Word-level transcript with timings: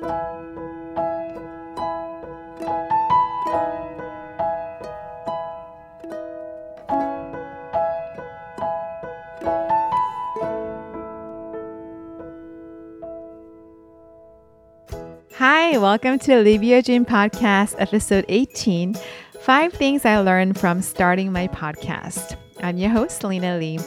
Hi, 0.00 0.06
welcome 15.78 16.20
to 16.20 16.42
Live 16.42 16.62
Your 16.62 16.80
Dream 16.80 17.04
Podcast, 17.04 17.74
episode 17.78 18.24
18 18.28 18.94
Five 19.40 19.72
Things 19.72 20.04
I 20.04 20.20
Learned 20.20 20.60
from 20.60 20.80
Starting 20.80 21.32
My 21.32 21.48
Podcast. 21.48 22.36
I'm 22.62 22.78
your 22.78 22.90
host, 22.90 23.20
Celina 23.20 23.58
Lee. 23.58 23.80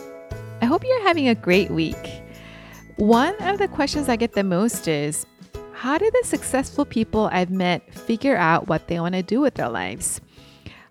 I 0.62 0.66
hope 0.66 0.84
you're 0.84 1.04
having 1.04 1.30
a 1.30 1.36
great 1.36 1.72
week. 1.72 2.22
One 2.98 3.42
of 3.44 3.60
the 3.60 3.70
questions 3.70 4.10
I 4.10 4.18
get 4.18 4.34
the 4.34 4.44
most 4.44 4.90
is 4.90 5.26
How 5.82 5.98
do 5.98 6.12
the 6.12 6.28
successful 6.28 6.86
people 6.86 7.28
I've 7.32 7.50
met 7.50 7.92
figure 7.92 8.38
out 8.38 8.68
what 8.68 8.88
they 8.88 9.00
want 9.00 9.16
to 9.16 9.24
do 9.24 9.42
with 9.42 9.56
their 9.56 9.68
lives? 9.68 10.22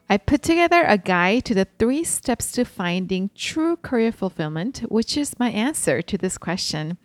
I 0.09 0.17
put 0.17 0.43
together 0.43 0.83
a 0.85 0.99
guide 0.99 1.45
to 1.45 1.55
the 1.55 1.69
three 1.79 2.03
steps 2.03 2.51
to 2.53 2.65
finding 2.65 3.31
true 3.37 3.77
career 3.77 4.11
fulfillment, 4.11 4.79
which 4.89 5.17
is 5.17 5.39
my 5.39 5.51
answer 5.51 6.03
to 6.03 6.19
this 6.19 6.37
question. 6.37 6.99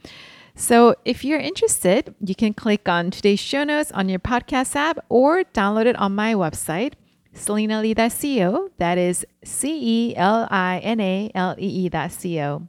So 0.56 0.96
if 1.06 1.24
you're 1.24 1.40
interested, 1.40 2.16
you 2.20 2.34
can 2.34 2.56
click 2.56 2.90
on 2.90 3.12
today's 3.12 3.40
show 3.40 3.64
notes 3.64 3.92
on 3.92 4.10
your 4.10 4.18
podcast 4.18 4.76
app 4.76 4.98
or 5.08 5.44
download 5.44 5.86
it 5.86 5.96
on 5.98 6.16
my 6.16 6.34
website, 6.34 6.94
celinalee.co. 7.36 8.70
That 8.80 8.98
is 8.98 9.28
C 9.44 10.10
E 10.10 10.16
L 10.16 10.48
I 10.50 10.80
N 10.80 11.00
A 11.00 11.30
L 11.36 11.54
E 11.60 11.86
E.co. 11.86 12.68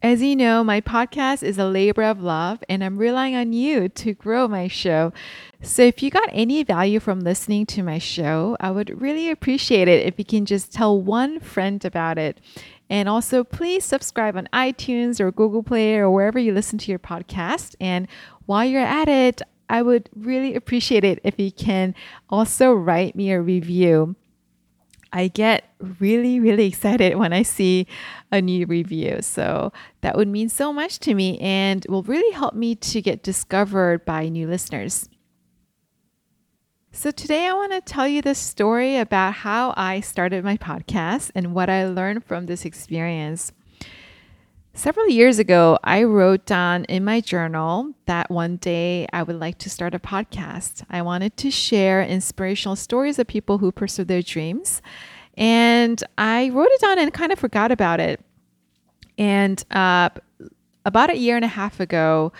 As 0.00 0.22
you 0.22 0.36
know, 0.36 0.62
my 0.62 0.80
podcast 0.80 1.42
is 1.42 1.58
a 1.58 1.66
labor 1.66 2.04
of 2.04 2.22
love, 2.22 2.62
and 2.68 2.84
I'm 2.84 2.98
relying 2.98 3.34
on 3.34 3.52
you 3.52 3.88
to 3.88 4.14
grow 4.14 4.46
my 4.46 4.68
show. 4.68 5.12
So, 5.60 5.82
if 5.82 6.04
you 6.04 6.10
got 6.10 6.28
any 6.30 6.62
value 6.62 7.00
from 7.00 7.18
listening 7.18 7.66
to 7.66 7.82
my 7.82 7.98
show, 7.98 8.56
I 8.60 8.70
would 8.70 9.02
really 9.02 9.28
appreciate 9.28 9.88
it 9.88 10.06
if 10.06 10.16
you 10.16 10.24
can 10.24 10.46
just 10.46 10.72
tell 10.72 11.02
one 11.02 11.40
friend 11.40 11.84
about 11.84 12.16
it. 12.16 12.38
And 12.88 13.08
also, 13.08 13.42
please 13.42 13.84
subscribe 13.84 14.36
on 14.36 14.48
iTunes 14.52 15.18
or 15.18 15.32
Google 15.32 15.64
Play 15.64 15.96
or 15.96 16.08
wherever 16.08 16.38
you 16.38 16.52
listen 16.52 16.78
to 16.78 16.92
your 16.92 17.00
podcast. 17.00 17.74
And 17.80 18.06
while 18.46 18.64
you're 18.64 18.80
at 18.80 19.08
it, 19.08 19.42
I 19.68 19.82
would 19.82 20.10
really 20.14 20.54
appreciate 20.54 21.02
it 21.02 21.18
if 21.24 21.40
you 21.40 21.50
can 21.50 21.92
also 22.30 22.72
write 22.72 23.16
me 23.16 23.32
a 23.32 23.42
review. 23.42 24.14
I 25.12 25.28
get 25.28 25.64
really, 26.00 26.40
really 26.40 26.66
excited 26.66 27.16
when 27.16 27.32
I 27.32 27.42
see 27.42 27.86
a 28.30 28.42
new 28.42 28.66
review. 28.66 29.18
So 29.22 29.72
that 30.02 30.16
would 30.16 30.28
mean 30.28 30.48
so 30.48 30.72
much 30.72 30.98
to 31.00 31.14
me 31.14 31.38
and 31.38 31.84
will 31.88 32.02
really 32.02 32.32
help 32.34 32.54
me 32.54 32.74
to 32.74 33.00
get 33.00 33.22
discovered 33.22 34.04
by 34.04 34.28
new 34.28 34.46
listeners. 34.46 35.08
So, 36.90 37.10
today 37.10 37.46
I 37.46 37.52
want 37.52 37.72
to 37.72 37.80
tell 37.80 38.08
you 38.08 38.22
the 38.22 38.34
story 38.34 38.96
about 38.96 39.34
how 39.34 39.74
I 39.76 40.00
started 40.00 40.42
my 40.42 40.56
podcast 40.56 41.30
and 41.34 41.54
what 41.54 41.68
I 41.68 41.86
learned 41.86 42.24
from 42.24 42.46
this 42.46 42.64
experience. 42.64 43.52
Several 44.74 45.08
years 45.08 45.40
ago, 45.40 45.78
I 45.82 46.04
wrote 46.04 46.46
down 46.46 46.84
in 46.84 47.04
my 47.04 47.20
journal 47.20 47.94
that 48.06 48.30
one 48.30 48.56
day 48.56 49.08
I 49.12 49.24
would 49.24 49.38
like 49.38 49.58
to 49.58 49.70
start 49.70 49.92
a 49.94 49.98
podcast. 49.98 50.84
I 50.88 51.02
wanted 51.02 51.36
to 51.38 51.50
share 51.50 52.02
inspirational 52.02 52.76
stories 52.76 53.18
of 53.18 53.26
people 53.26 53.58
who 53.58 53.72
pursue 53.72 54.04
their 54.04 54.22
dreams. 54.22 54.80
And 55.36 56.02
I 56.16 56.50
wrote 56.50 56.68
it 56.70 56.80
down 56.80 56.98
and 56.98 57.12
kind 57.12 57.32
of 57.32 57.40
forgot 57.40 57.72
about 57.72 57.98
it. 57.98 58.20
And 59.16 59.62
uh, 59.72 60.10
about 60.84 61.10
a 61.10 61.16
year 61.16 61.34
and 61.34 61.44
a 61.44 61.48
half 61.48 61.80
ago, 61.80 62.32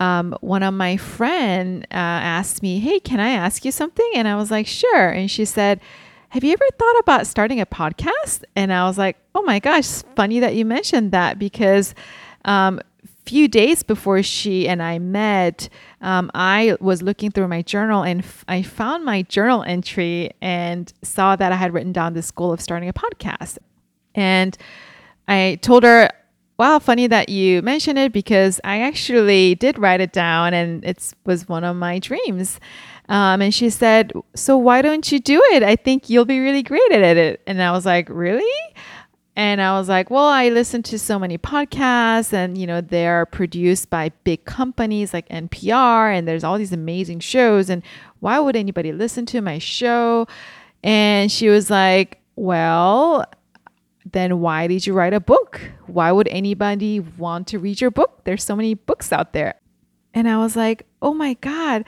um, 0.00 0.36
one 0.40 0.64
of 0.64 0.74
my 0.74 0.96
friend 0.96 1.84
uh, 1.90 1.94
asked 1.94 2.62
me, 2.62 2.80
"Hey, 2.80 2.98
can 3.00 3.20
I 3.20 3.30
ask 3.30 3.64
you 3.64 3.70
something?" 3.70 4.10
And 4.14 4.26
I 4.26 4.34
was 4.36 4.50
like, 4.50 4.66
"Sure." 4.66 5.08
And 5.08 5.30
she 5.30 5.44
said, 5.44 5.80
"Have 6.36 6.44
you 6.44 6.52
ever 6.52 6.64
thought 6.78 6.98
about 7.00 7.26
starting 7.26 7.60
a 7.60 7.66
podcast?" 7.66 8.44
And 8.54 8.70
I 8.70 8.84
was 8.84 8.98
like, 8.98 9.16
"Oh 9.34 9.40
my 9.42 9.58
gosh, 9.58 10.02
funny 10.14 10.38
that 10.40 10.54
you 10.54 10.64
mentioned 10.64 11.12
that 11.12 11.38
because." 11.38 11.94
Um, 12.44 12.80
few 13.24 13.48
days 13.48 13.82
before 13.82 14.22
she 14.22 14.68
and 14.68 14.80
I 14.80 15.00
met, 15.00 15.68
um, 16.00 16.30
I 16.32 16.76
was 16.80 17.02
looking 17.02 17.32
through 17.32 17.48
my 17.48 17.60
journal 17.60 18.04
and 18.04 18.20
f- 18.20 18.44
I 18.46 18.62
found 18.62 19.04
my 19.04 19.22
journal 19.22 19.64
entry 19.64 20.30
and 20.40 20.92
saw 21.02 21.34
that 21.34 21.50
I 21.50 21.56
had 21.56 21.74
written 21.74 21.92
down 21.92 22.14
this 22.14 22.30
goal 22.30 22.52
of 22.52 22.60
starting 22.60 22.88
a 22.88 22.92
podcast. 22.92 23.58
And 24.14 24.56
I 25.26 25.58
told 25.60 25.82
her 25.82 26.12
Wow, 26.58 26.78
funny 26.78 27.06
that 27.08 27.28
you 27.28 27.60
mentioned 27.60 27.98
it 27.98 28.12
because 28.14 28.62
I 28.64 28.80
actually 28.80 29.56
did 29.56 29.78
write 29.78 30.00
it 30.00 30.12
down 30.12 30.54
and 30.54 30.82
it 30.86 31.12
was 31.26 31.46
one 31.46 31.64
of 31.64 31.76
my 31.76 31.98
dreams. 31.98 32.58
Um, 33.08 33.40
and 33.40 33.54
she 33.54 33.70
said, 33.70 34.12
So 34.34 34.56
why 34.56 34.82
don't 34.82 35.10
you 35.10 35.20
do 35.20 35.40
it? 35.52 35.62
I 35.62 35.76
think 35.76 36.10
you'll 36.10 36.24
be 36.24 36.40
really 36.40 36.62
great 36.62 36.92
at 36.92 37.16
it. 37.16 37.40
And 37.46 37.62
I 37.62 37.72
was 37.72 37.86
like, 37.86 38.08
Really? 38.08 38.74
And 39.38 39.60
I 39.60 39.78
was 39.78 39.86
like, 39.86 40.08
well, 40.08 40.24
I 40.24 40.48
listen 40.48 40.82
to 40.84 40.98
so 40.98 41.18
many 41.18 41.36
podcasts 41.36 42.32
and, 42.32 42.56
you 42.56 42.66
know, 42.66 42.80
they're 42.80 43.26
produced 43.26 43.90
by 43.90 44.08
big 44.24 44.46
companies 44.46 45.12
like 45.12 45.28
NPR 45.28 46.16
and 46.16 46.26
there's 46.26 46.42
all 46.42 46.56
these 46.56 46.72
amazing 46.72 47.20
shows. 47.20 47.68
And 47.68 47.82
why 48.20 48.38
would 48.38 48.56
anybody 48.56 48.92
listen 48.92 49.26
to 49.26 49.42
my 49.42 49.58
show? 49.58 50.26
And 50.82 51.30
she 51.30 51.50
was 51.50 51.68
like, 51.68 52.22
well, 52.34 53.26
then 54.10 54.40
why 54.40 54.68
did 54.68 54.86
you 54.86 54.94
write 54.94 55.12
a 55.12 55.20
book? 55.20 55.60
Why 55.86 56.12
would 56.12 56.28
anybody 56.28 57.00
want 57.00 57.48
to 57.48 57.58
read 57.58 57.78
your 57.78 57.90
book? 57.90 58.22
There's 58.24 58.42
so 58.42 58.56
many 58.56 58.72
books 58.72 59.12
out 59.12 59.34
there. 59.34 59.56
And 60.14 60.30
I 60.30 60.38
was 60.38 60.56
like, 60.56 60.86
oh 61.02 61.12
my 61.12 61.34
God, 61.34 61.84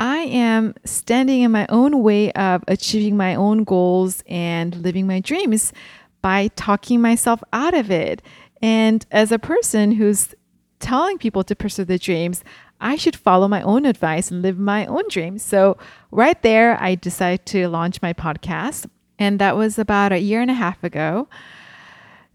I 0.00 0.20
am 0.20 0.74
standing 0.86 1.42
in 1.42 1.52
my 1.52 1.66
own 1.68 2.02
way 2.02 2.32
of 2.32 2.64
achieving 2.66 3.18
my 3.18 3.34
own 3.34 3.64
goals 3.64 4.24
and 4.26 4.74
living 4.76 5.06
my 5.06 5.20
dreams 5.20 5.74
by 6.22 6.48
talking 6.56 7.02
myself 7.02 7.42
out 7.52 7.74
of 7.74 7.90
it. 7.90 8.22
And 8.62 9.04
as 9.10 9.30
a 9.30 9.38
person 9.38 9.92
who's 9.92 10.34
telling 10.78 11.18
people 11.18 11.44
to 11.44 11.54
pursue 11.54 11.84
their 11.84 11.98
dreams, 11.98 12.42
I 12.80 12.96
should 12.96 13.14
follow 13.14 13.46
my 13.46 13.60
own 13.60 13.84
advice 13.84 14.30
and 14.30 14.40
live 14.40 14.58
my 14.58 14.86
own 14.86 15.04
dreams. 15.10 15.42
So, 15.42 15.76
right 16.10 16.40
there, 16.40 16.82
I 16.82 16.94
decided 16.94 17.44
to 17.46 17.68
launch 17.68 18.00
my 18.00 18.14
podcast 18.14 18.86
and 19.18 19.38
that 19.38 19.54
was 19.54 19.78
about 19.78 20.12
a 20.12 20.18
year 20.18 20.40
and 20.40 20.50
a 20.50 20.54
half 20.54 20.82
ago. 20.82 21.28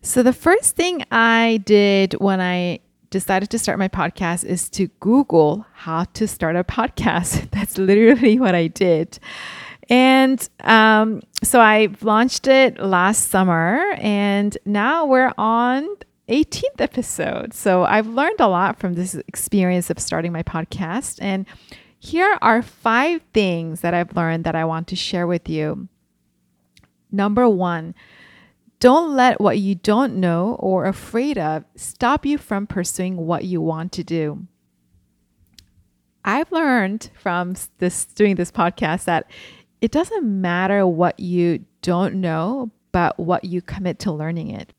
So, 0.04 0.22
the 0.22 0.34
first 0.34 0.76
thing 0.76 1.04
I 1.10 1.64
did 1.66 2.14
when 2.14 2.40
I 2.40 2.82
decided 3.16 3.50
to 3.50 3.58
start 3.58 3.80
my 3.80 3.88
podcast 3.88 4.44
is 4.44 4.70
to 4.70 4.88
Google 5.00 5.66
how 5.72 6.04
to 6.16 6.28
start 6.28 6.58
a 6.58 6.66
podcast. 6.66 7.50
That's 7.56 7.78
literally 7.78 8.38
what 8.38 8.56
I 8.56 8.68
did. 8.68 9.20
And 9.88 10.46
um, 10.66 11.22
so 11.42 11.62
I 11.62 11.88
launched 12.02 12.46
it 12.46 12.78
last 12.78 13.30
summer, 13.30 13.94
and 14.00 14.58
now 14.66 15.06
we're 15.06 15.32
on 15.38 15.88
18th 16.28 16.80
episode. 16.80 17.54
So 17.54 17.86
I've 17.86 18.08
learned 18.08 18.42
a 18.42 18.50
lot 18.50 18.82
from 18.82 18.96
this 18.96 19.16
experience 19.16 19.90
of 19.90 19.98
starting 19.98 20.34
my 20.34 20.44
podcast. 20.44 21.20
And 21.22 21.46
here 21.98 22.38
are 22.42 22.62
five 22.62 23.22
things 23.34 23.80
that 23.80 23.94
I've 23.94 24.14
learned 24.14 24.44
that 24.44 24.58
I 24.58 24.66
want 24.66 24.90
to 24.90 24.98
share 24.98 25.26
with 25.26 25.48
you. 25.48 25.88
Number 27.14 27.48
one, 27.48 27.96
don't 28.86 29.16
let 29.16 29.42
what 29.42 29.58
you 29.58 29.74
don't 29.74 30.16
know 30.16 30.56
or 30.60 30.86
afraid 30.86 31.40
of 31.40 31.66
stop 31.76 32.24
you 32.24 32.38
from 32.38 32.68
pursuing 32.68 33.18
what 33.18 33.44
you 33.44 33.60
want 33.60 33.92
to 33.92 34.04
do. 34.04 34.46
I've 36.24 36.52
learned 36.52 37.10
from 37.20 37.56
this 37.80 38.06
doing 38.06 38.36
this 38.36 38.52
podcast 38.52 39.06
that 39.06 39.32
it 39.82 39.90
doesn't 39.90 40.24
matter 40.24 40.86
what 40.86 41.20
you 41.20 41.66
don't 41.82 42.22
know, 42.22 42.70
but 42.92 43.18
what 43.18 43.44
you 43.44 43.60
commit 43.60 43.98
to 44.02 44.12
learning 44.12 44.52
it. 44.52 44.72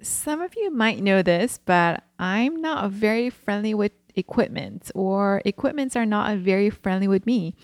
Some 0.00 0.40
of 0.40 0.56
you 0.56 0.72
might 0.72 1.00
know 1.00 1.22
this, 1.22 1.60
but 1.64 2.02
I'm 2.18 2.60
not 2.60 2.90
very 2.90 3.30
friendly 3.30 3.74
with 3.74 3.92
equipment, 4.16 4.90
or 4.96 5.42
equipments 5.44 5.94
are 5.94 6.06
not 6.06 6.38
very 6.38 6.70
friendly 6.70 7.06
with 7.06 7.24
me. 7.24 7.54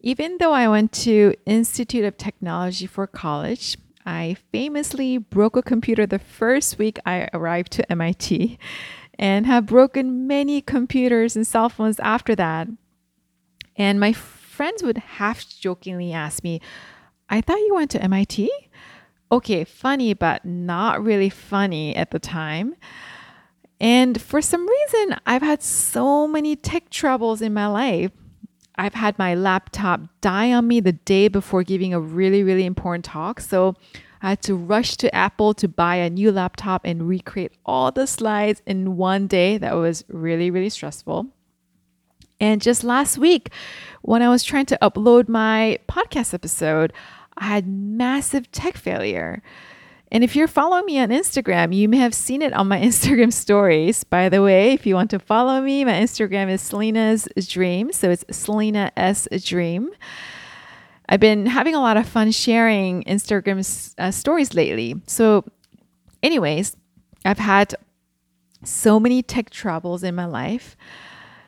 Even 0.00 0.36
though 0.38 0.52
I 0.52 0.68
went 0.68 0.92
to 1.04 1.34
Institute 1.46 2.04
of 2.04 2.18
Technology 2.18 2.84
for 2.84 3.06
college, 3.06 3.78
I 4.08 4.36
famously 4.50 5.18
broke 5.18 5.54
a 5.54 5.62
computer 5.62 6.06
the 6.06 6.18
first 6.18 6.78
week 6.78 6.98
I 7.04 7.28
arrived 7.34 7.72
to 7.72 7.92
MIT 7.92 8.58
and 9.18 9.44
have 9.44 9.66
broken 9.66 10.26
many 10.26 10.62
computers 10.62 11.36
and 11.36 11.46
cell 11.46 11.68
phones 11.68 12.00
after 12.00 12.34
that. 12.36 12.68
And 13.76 14.00
my 14.00 14.14
friends 14.14 14.82
would 14.82 14.96
half 14.96 15.46
jokingly 15.46 16.14
ask 16.14 16.42
me, 16.42 16.62
I 17.28 17.42
thought 17.42 17.58
you 17.58 17.74
went 17.74 17.90
to 17.90 18.02
MIT? 18.02 18.50
Okay, 19.30 19.64
funny, 19.64 20.14
but 20.14 20.42
not 20.42 21.04
really 21.04 21.28
funny 21.28 21.94
at 21.94 22.10
the 22.10 22.18
time. 22.18 22.76
And 23.78 24.22
for 24.22 24.40
some 24.40 24.66
reason, 24.66 25.18
I've 25.26 25.42
had 25.42 25.62
so 25.62 26.26
many 26.26 26.56
tech 26.56 26.88
troubles 26.88 27.42
in 27.42 27.52
my 27.52 27.66
life 27.66 28.12
I've 28.78 28.94
had 28.94 29.18
my 29.18 29.34
laptop 29.34 30.02
die 30.20 30.52
on 30.52 30.68
me 30.68 30.78
the 30.78 30.92
day 30.92 31.26
before 31.26 31.64
giving 31.64 31.92
a 31.92 32.00
really, 32.00 32.44
really 32.44 32.64
important 32.64 33.04
talk. 33.04 33.40
So 33.40 33.74
I 34.22 34.30
had 34.30 34.42
to 34.42 34.54
rush 34.54 34.96
to 34.98 35.14
Apple 35.14 35.52
to 35.54 35.68
buy 35.68 35.96
a 35.96 36.08
new 36.08 36.30
laptop 36.30 36.82
and 36.84 37.08
recreate 37.08 37.52
all 37.66 37.90
the 37.90 38.06
slides 38.06 38.62
in 38.66 38.96
one 38.96 39.26
day. 39.26 39.58
That 39.58 39.74
was 39.74 40.04
really, 40.08 40.50
really 40.50 40.70
stressful. 40.70 41.26
And 42.40 42.62
just 42.62 42.84
last 42.84 43.18
week, 43.18 43.50
when 44.02 44.22
I 44.22 44.28
was 44.28 44.44
trying 44.44 44.66
to 44.66 44.78
upload 44.80 45.28
my 45.28 45.78
podcast 45.88 46.32
episode, 46.32 46.92
I 47.36 47.46
had 47.46 47.66
massive 47.66 48.50
tech 48.52 48.76
failure. 48.76 49.42
And 50.10 50.24
if 50.24 50.34
you're 50.34 50.48
following 50.48 50.86
me 50.86 50.98
on 50.98 51.10
Instagram, 51.10 51.74
you 51.74 51.88
may 51.88 51.98
have 51.98 52.14
seen 52.14 52.40
it 52.40 52.52
on 52.52 52.68
my 52.68 52.80
Instagram 52.88 53.32
stories. 53.32 54.04
By 54.04 54.28
the 54.28 54.42
way, 54.42 54.72
if 54.72 54.86
you 54.86 54.94
want 54.94 55.10
to 55.10 55.18
follow 55.18 55.60
me, 55.60 55.84
my 55.84 55.92
Instagram 55.92 56.50
is 56.50 56.62
Celina's 56.62 57.28
Dream. 57.46 57.92
So 57.92 58.10
it's 58.10 58.24
Celina 58.30 58.90
S 58.96 59.28
Dream. 59.44 59.90
I've 61.08 61.20
been 61.20 61.46
having 61.46 61.74
a 61.74 61.80
lot 61.80 61.96
of 61.96 62.06
fun 62.06 62.30
sharing 62.30 63.02
Instagram 63.04 63.94
uh, 63.98 64.10
stories 64.10 64.52
lately. 64.52 65.00
So, 65.06 65.44
anyways, 66.22 66.76
I've 67.24 67.38
had 67.38 67.74
so 68.62 69.00
many 69.00 69.22
tech 69.22 69.48
troubles 69.48 70.02
in 70.02 70.14
my 70.14 70.26
life. 70.26 70.76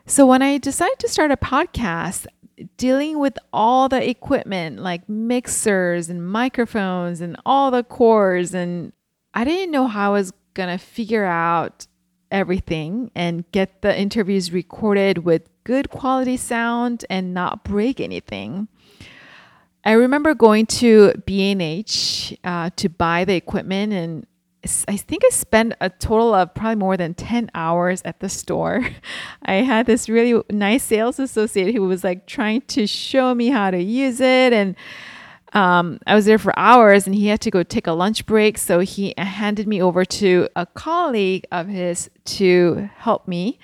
So, 0.07 0.25
when 0.25 0.41
I 0.41 0.57
decided 0.57 0.99
to 1.01 1.09
start 1.09 1.31
a 1.31 1.37
podcast, 1.37 2.27
dealing 2.77 3.19
with 3.19 3.39
all 3.53 3.89
the 3.89 4.09
equipment 4.09 4.81
like 4.81 5.09
mixers 5.09 6.09
and 6.09 6.27
microphones 6.27 7.21
and 7.21 7.37
all 7.45 7.71
the 7.71 7.85
cords, 7.85 8.55
and 8.55 8.93
I 9.35 9.45
didn't 9.45 9.71
know 9.71 9.87
how 9.87 10.11
I 10.11 10.19
was 10.19 10.33
going 10.55 10.69
to 10.69 10.83
figure 10.83 11.25
out 11.25 11.87
everything 12.31 13.11
and 13.15 13.51
get 13.53 13.83
the 13.83 13.99
interviews 13.99 14.53
recorded 14.53 15.19
with 15.19 15.43
good 15.65 15.91
quality 15.91 16.37
sound 16.37 17.05
and 17.11 17.35
not 17.35 17.65
break 17.65 18.01
anything. 18.01 18.69
I 19.85 19.93
remember 19.93 20.35
going 20.35 20.67
to 20.67 21.15
B&H 21.25 22.37
uh, 22.45 22.71
to 22.77 22.89
buy 22.89 23.25
the 23.25 23.35
equipment 23.35 23.93
and 23.93 24.27
I 24.89 24.97
think 24.99 25.25
I 25.25 25.31
spent 25.31 25.75
a 25.81 25.89
total 25.89 26.35
of 26.35 26.53
probably 26.53 26.77
more 26.77 26.97
than 26.97 27.15
10 27.15 27.51
hours 27.55 28.03
at 28.05 28.21
the 28.21 28.29
store. 28.29 28.87
I 29.43 29.55
had 29.55 29.87
this 29.87 30.09
really 30.09 30.43
nice 30.51 30.83
sales 30.83 31.19
associate 31.19 31.75
who 31.75 31.83
was 31.83 32.05
like 32.05 32.27
trying 32.27 32.61
to 32.63 32.87
show 32.87 33.35
me 33.35 33.49
how 33.49 33.71
to 33.71 33.81
use 33.81 34.21
it. 34.21 34.53
And 34.53 34.77
um, 35.55 35.99
I 36.07 36.15
was 36.15 36.27
there 36.27 36.39
for 36.39 36.57
hours 36.59 37.07
and 37.07 37.15
he 37.15 37.29
had 37.29 37.41
to 37.41 37.51
go 37.51 37.63
take 37.63 37.87
a 37.87 37.93
lunch 37.93 38.27
break. 38.27 38.59
So 38.59 38.81
he 38.81 39.15
handed 39.17 39.67
me 39.67 39.81
over 39.81 40.05
to 40.05 40.49
a 40.55 40.67
colleague 40.67 41.47
of 41.51 41.67
his 41.67 42.11
to 42.27 42.91
help 42.97 43.27
me. 43.27 43.59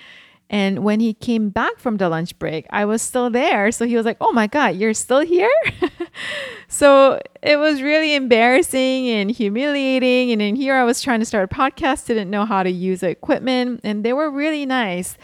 And 0.49 0.83
when 0.83 1.01
he 1.01 1.13
came 1.13 1.49
back 1.49 1.77
from 1.77 1.97
the 1.97 2.07
lunch 2.07 2.37
break, 2.39 2.65
I 2.69 2.85
was 2.85 3.01
still 3.01 3.29
there. 3.29 3.71
So 3.71 3.85
he 3.85 3.97
was 3.97 4.05
like, 4.05 4.17
Oh 4.21 4.31
my 4.31 4.47
God, 4.47 4.75
you're 4.75 4.93
still 4.93 5.19
here? 5.19 5.51
so 6.69 7.19
it 7.41 7.57
was 7.57 7.81
really 7.81 8.15
embarrassing 8.15 9.09
and 9.09 9.29
humiliating. 9.29 10.31
And 10.31 10.41
in 10.41 10.55
here, 10.55 10.75
I 10.75 10.83
was 10.83 11.01
trying 11.01 11.19
to 11.19 11.25
start 11.25 11.51
a 11.51 11.53
podcast, 11.53 12.05
didn't 12.05 12.29
know 12.29 12.45
how 12.45 12.63
to 12.63 12.71
use 12.71 13.03
equipment, 13.03 13.81
and 13.83 14.03
they 14.03 14.13
were 14.13 14.31
really 14.31 14.65
nice. 14.65 15.17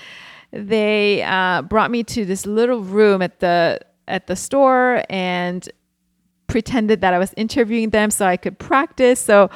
They 0.51 1.23
uh, 1.23 1.63
brought 1.63 1.89
me 1.89 2.03
to 2.03 2.25
this 2.25 2.45
little 2.45 2.81
room 2.81 3.21
at 3.21 3.39
the 3.39 3.79
at 4.07 4.27
the 4.27 4.35
store 4.35 5.03
and 5.09 5.67
pretended 6.47 7.01
that 7.01 7.13
I 7.13 7.17
was 7.17 7.33
interviewing 7.37 7.89
them 7.89 8.11
so 8.11 8.25
I 8.25 8.37
could 8.37 8.59
practice. 8.59 9.19
So 9.19 9.49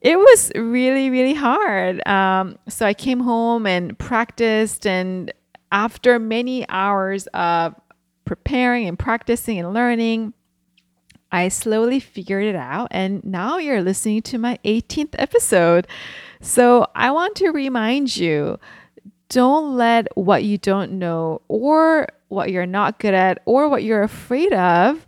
it 0.00 0.18
was 0.18 0.52
really, 0.54 1.10
really 1.10 1.34
hard. 1.34 2.06
Um, 2.06 2.58
so 2.68 2.86
I 2.86 2.94
came 2.94 3.20
home 3.20 3.66
and 3.66 3.98
practiced, 3.98 4.86
and 4.86 5.32
after 5.72 6.18
many 6.18 6.68
hours 6.68 7.26
of 7.28 7.74
preparing 8.24 8.86
and 8.86 8.98
practicing 8.98 9.58
and 9.58 9.72
learning, 9.74 10.34
I 11.32 11.48
slowly 11.48 12.00
figured 12.00 12.44
it 12.44 12.56
out. 12.56 12.88
And 12.90 13.24
now 13.24 13.58
you're 13.58 13.82
listening 13.82 14.22
to 14.22 14.38
my 14.38 14.58
18th 14.64 15.14
episode. 15.18 15.86
So 16.40 16.86
I 16.94 17.10
want 17.10 17.36
to 17.36 17.50
remind 17.50 18.16
you 18.16 18.58
don't 19.28 19.76
let 19.76 20.16
what 20.16 20.44
you 20.44 20.56
don't 20.56 20.92
know 20.92 21.42
or 21.48 22.08
what 22.28 22.50
you're 22.50 22.66
not 22.66 22.98
good 22.98 23.14
at 23.14 23.42
or 23.44 23.68
what 23.68 23.82
you're 23.82 24.02
afraid 24.02 24.52
of 24.52 25.06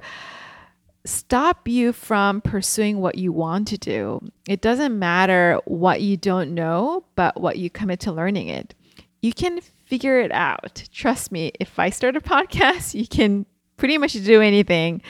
stop 1.04 1.66
you 1.66 1.92
from 1.92 2.40
pursuing 2.40 3.00
what 3.00 3.16
you 3.16 3.32
want 3.32 3.68
to 3.68 3.78
do. 3.78 4.20
It 4.48 4.60
doesn't 4.60 4.98
matter 4.98 5.60
what 5.64 6.02
you 6.02 6.16
don't 6.16 6.54
know, 6.54 7.04
but 7.14 7.40
what 7.40 7.58
you 7.58 7.70
commit 7.70 8.00
to 8.00 8.12
learning 8.12 8.48
it. 8.48 8.74
You 9.22 9.32
can 9.32 9.60
figure 9.86 10.20
it 10.20 10.32
out. 10.32 10.84
Trust 10.92 11.32
me, 11.32 11.52
if 11.58 11.78
I 11.78 11.90
start 11.90 12.16
a 12.16 12.20
podcast, 12.20 12.94
you 12.94 13.06
can 13.06 13.46
pretty 13.76 13.98
much 13.98 14.12
do 14.12 14.40
anything. 14.40 15.02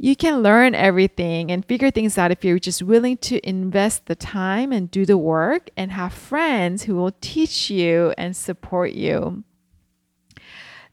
You 0.00 0.14
can 0.14 0.42
learn 0.42 0.76
everything 0.76 1.50
and 1.50 1.64
figure 1.64 1.90
things 1.90 2.16
out 2.16 2.30
if 2.30 2.44
you're 2.44 2.60
just 2.60 2.82
willing 2.82 3.16
to 3.18 3.46
invest 3.46 4.06
the 4.06 4.14
time 4.14 4.70
and 4.70 4.88
do 4.90 5.04
the 5.04 5.18
work 5.18 5.70
and 5.76 5.90
have 5.90 6.12
friends 6.12 6.84
who 6.84 6.94
will 6.94 7.16
teach 7.20 7.68
you 7.68 8.14
and 8.16 8.36
support 8.36 8.92
you. 8.92 9.42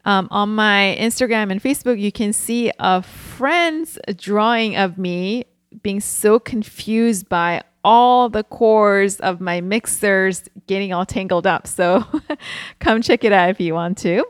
Um, 0.05 0.27
on 0.29 0.53
my 0.53 0.95
Instagram 0.99 1.51
and 1.51 1.61
Facebook, 1.61 1.99
you 1.99 2.11
can 2.11 2.31
see 2.31 2.71
a 2.79 3.01
friend's 3.01 3.97
drawing 4.15 4.77
of 4.77 4.97
me 4.97 5.45
being 5.81 5.99
so 5.99 6.39
confused 6.39 7.27
by 7.27 7.63
all 7.83 8.29
the 8.29 8.43
cores 8.43 9.19
of 9.19 9.41
my 9.41 9.61
mixers 9.61 10.43
getting 10.67 10.93
all 10.93 11.05
tangled 11.05 11.47
up. 11.47 11.67
So 11.67 12.03
come 12.79 13.01
check 13.01 13.23
it 13.23 13.31
out 13.31 13.49
if 13.49 13.59
you 13.59 13.73
want 13.73 13.97
to. 13.99 14.25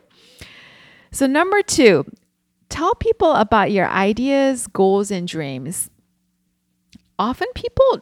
So, 1.12 1.27
number 1.27 1.62
two, 1.62 2.06
tell 2.68 2.94
people 2.95 3.31
about 3.31 3.71
your 3.71 3.88
ideas, 3.88 4.68
goals, 4.68 5.12
and 5.12 5.25
dreams. 5.25 5.89
Often 7.18 7.48
people 7.56 8.01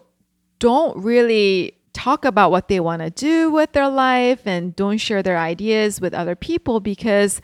don't 0.58 0.98
really 0.98 1.78
talk 1.94 2.26
about 2.26 2.52
what 2.52 2.68
they 2.68 2.80
want 2.80 3.02
to 3.02 3.10
do 3.10 3.52
with 3.52 3.72
their 3.74 3.90
life 3.90 4.46
and 4.46 4.76
don't 4.76 4.98
share 4.98 5.24
their 5.24 5.38
ideas 5.38 6.02
with 6.02 6.14
other 6.14 6.36
people 6.36 6.80
because 6.80 7.42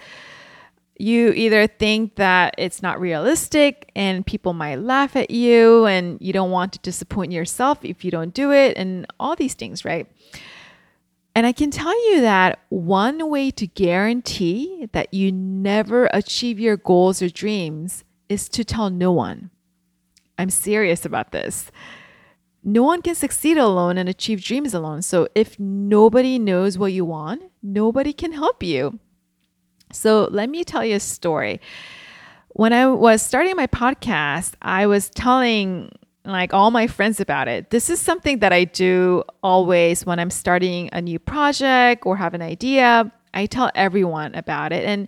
you 0.97 1.31
either 1.31 1.65
think 1.65 2.15
that 2.15 2.53
it's 2.57 2.81
not 2.81 2.99
realistic 2.99 3.89
and 3.95 4.25
people 4.25 4.53
might 4.53 4.75
laugh 4.75 5.15
at 5.15 5.31
you 5.31 5.85
and 5.85 6.17
you 6.19 6.33
don't 6.33 6.51
want 6.51 6.73
to 6.73 6.79
disappoint 6.79 7.31
yourself 7.31 7.79
if 7.83 8.03
you 8.03 8.11
don't 8.11 8.33
do 8.33 8.51
it 8.51 8.75
and 8.77 9.07
all 9.17 9.35
these 9.35 9.53
things, 9.53 9.85
right? 9.85 10.07
And 11.35 11.47
I 11.47 11.53
can 11.53 11.71
tell 11.71 11.95
you 12.11 12.21
that 12.21 12.59
one 12.67 13.29
way 13.29 13.49
to 13.51 13.65
guarantee 13.65 14.89
that 14.91 15.13
you 15.13 15.31
never 15.31 16.09
achieve 16.11 16.59
your 16.59 16.75
goals 16.75 17.21
or 17.21 17.29
dreams 17.29 18.03
is 18.27 18.49
to 18.49 18.65
tell 18.65 18.89
no 18.89 19.13
one. 19.13 19.51
I'm 20.37 20.49
serious 20.49 21.05
about 21.05 21.31
this 21.31 21.71
no 22.63 22.83
one 22.83 23.01
can 23.01 23.15
succeed 23.15 23.57
alone 23.57 23.97
and 23.97 24.09
achieve 24.09 24.43
dreams 24.43 24.73
alone. 24.73 25.01
So 25.01 25.27
if 25.35 25.59
nobody 25.59 26.37
knows 26.39 26.77
what 26.77 26.93
you 26.93 27.05
want, 27.05 27.43
nobody 27.63 28.13
can 28.13 28.31
help 28.31 28.63
you. 28.63 28.99
So 29.91 30.27
let 30.31 30.49
me 30.49 30.63
tell 30.63 30.85
you 30.85 30.95
a 30.95 30.99
story. 30.99 31.61
When 32.49 32.73
I 32.73 32.87
was 32.87 33.21
starting 33.21 33.55
my 33.55 33.67
podcast, 33.67 34.53
I 34.61 34.87
was 34.87 35.09
telling 35.09 35.91
like 36.25 36.53
all 36.53 36.71
my 36.71 36.87
friends 36.87 37.19
about 37.19 37.47
it. 37.47 37.69
This 37.69 37.89
is 37.89 37.99
something 37.99 38.39
that 38.39 38.53
I 38.53 38.65
do 38.65 39.23
always 39.41 40.05
when 40.05 40.19
I'm 40.19 40.29
starting 40.29 40.89
a 40.91 41.01
new 41.01 41.17
project 41.17 42.05
or 42.05 42.17
have 42.17 42.33
an 42.33 42.41
idea. 42.41 43.11
I 43.33 43.45
tell 43.45 43.71
everyone 43.73 44.35
about 44.35 44.73
it. 44.73 44.83
And 44.83 45.07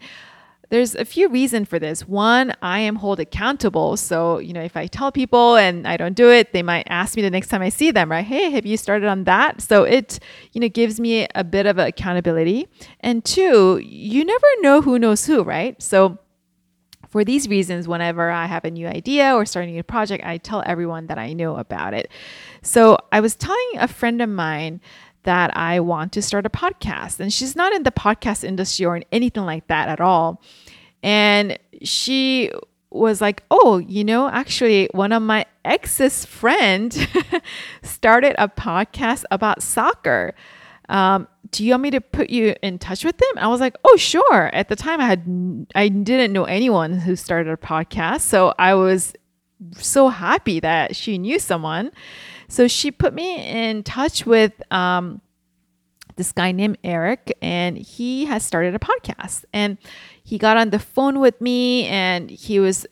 there's 0.71 0.95
a 0.95 1.03
few 1.03 1.27
reasons 1.27 1.67
for 1.67 1.79
this. 1.79 2.07
One, 2.07 2.53
I 2.61 2.79
am 2.79 2.95
held 2.95 3.19
accountable. 3.19 3.97
So, 3.97 4.39
you 4.39 4.53
know, 4.53 4.61
if 4.61 4.77
I 4.77 4.87
tell 4.87 5.11
people 5.11 5.57
and 5.57 5.85
I 5.85 5.97
don't 5.97 6.15
do 6.15 6.31
it, 6.31 6.53
they 6.53 6.63
might 6.63 6.87
ask 6.89 7.17
me 7.17 7.21
the 7.21 7.29
next 7.29 7.49
time 7.49 7.61
I 7.61 7.67
see 7.67 7.91
them, 7.91 8.09
right? 8.09 8.25
Hey, 8.25 8.49
have 8.51 8.65
you 8.65 8.77
started 8.77 9.09
on 9.09 9.25
that? 9.25 9.61
So 9.61 9.83
it, 9.83 10.19
you 10.53 10.61
know, 10.61 10.69
gives 10.69 10.97
me 10.97 11.27
a 11.35 11.43
bit 11.43 11.65
of 11.65 11.77
accountability. 11.77 12.69
And 13.01 13.23
two, 13.25 13.79
you 13.83 14.23
never 14.23 14.47
know 14.61 14.81
who 14.81 14.97
knows 14.97 15.25
who, 15.25 15.43
right? 15.43 15.79
So 15.81 16.17
for 17.09 17.25
these 17.25 17.49
reasons, 17.49 17.85
whenever 17.89 18.31
I 18.31 18.45
have 18.45 18.63
a 18.63 18.71
new 18.71 18.87
idea 18.87 19.35
or 19.35 19.45
starting 19.45 19.77
a 19.77 19.83
project, 19.83 20.23
I 20.25 20.37
tell 20.37 20.63
everyone 20.65 21.07
that 21.07 21.19
I 21.19 21.33
know 21.33 21.57
about 21.57 21.93
it. 21.93 22.09
So 22.61 22.97
I 23.11 23.19
was 23.19 23.35
telling 23.35 23.71
a 23.77 23.89
friend 23.89 24.21
of 24.21 24.29
mine 24.29 24.79
that 25.23 25.55
I 25.55 25.79
want 25.79 26.11
to 26.13 26.21
start 26.21 26.45
a 26.45 26.49
podcast. 26.49 27.19
And 27.19 27.31
she's 27.31 27.55
not 27.55 27.73
in 27.73 27.83
the 27.83 27.91
podcast 27.91 28.43
industry 28.43 28.85
or 28.85 28.95
in 28.95 29.05
anything 29.11 29.45
like 29.45 29.67
that 29.67 29.89
at 29.89 30.01
all. 30.01 30.41
And 31.03 31.57
she 31.83 32.51
was 32.89 33.21
like, 33.21 33.43
"Oh, 33.49 33.77
you 33.77 34.03
know, 34.03 34.29
actually 34.29 34.89
one 34.93 35.11
of 35.11 35.21
my 35.21 35.45
ex's 35.63 36.25
friend 36.25 36.93
started 37.83 38.35
a 38.37 38.47
podcast 38.47 39.23
about 39.31 39.63
soccer. 39.63 40.33
Um, 40.89 41.27
do 41.51 41.65
you 41.65 41.71
want 41.71 41.83
me 41.83 41.91
to 41.91 42.01
put 42.01 42.29
you 42.29 42.55
in 42.61 42.79
touch 42.79 43.05
with 43.05 43.17
them?" 43.17 43.37
I 43.37 43.47
was 43.47 43.61
like, 43.61 43.77
"Oh, 43.85 43.95
sure." 43.97 44.53
At 44.53 44.67
the 44.67 44.75
time 44.75 44.99
I 44.99 45.05
had 45.05 45.67
I 45.75 45.87
didn't 45.87 46.33
know 46.33 46.45
anyone 46.45 46.99
who 46.99 47.15
started 47.15 47.51
a 47.51 47.57
podcast, 47.57 48.21
so 48.21 48.53
I 48.59 48.73
was 48.73 49.13
so 49.77 50.09
happy 50.09 50.59
that 50.59 50.95
she 50.95 51.17
knew 51.17 51.39
someone. 51.39 51.91
So 52.51 52.67
she 52.67 52.91
put 52.91 53.13
me 53.13 53.38
in 53.38 53.81
touch 53.84 54.25
with 54.25 54.51
um, 54.74 55.22
this 56.17 56.34
guy 56.34 56.51
named 56.51 56.79
Eric, 56.84 57.34
and 57.41 57.77
he 57.77 58.25
has 58.25 58.43
started 58.43 58.75
a 58.75 58.79
podcast. 58.79 59.46
And 59.53 59.77
he 60.22 60.38
got 60.38 60.58
on 60.58 60.72
the 60.72 60.77
phone 60.77 61.22
with 61.22 61.39
me, 61.39 61.88
and 61.88 62.29
he 62.29 62.60
was 62.60 62.86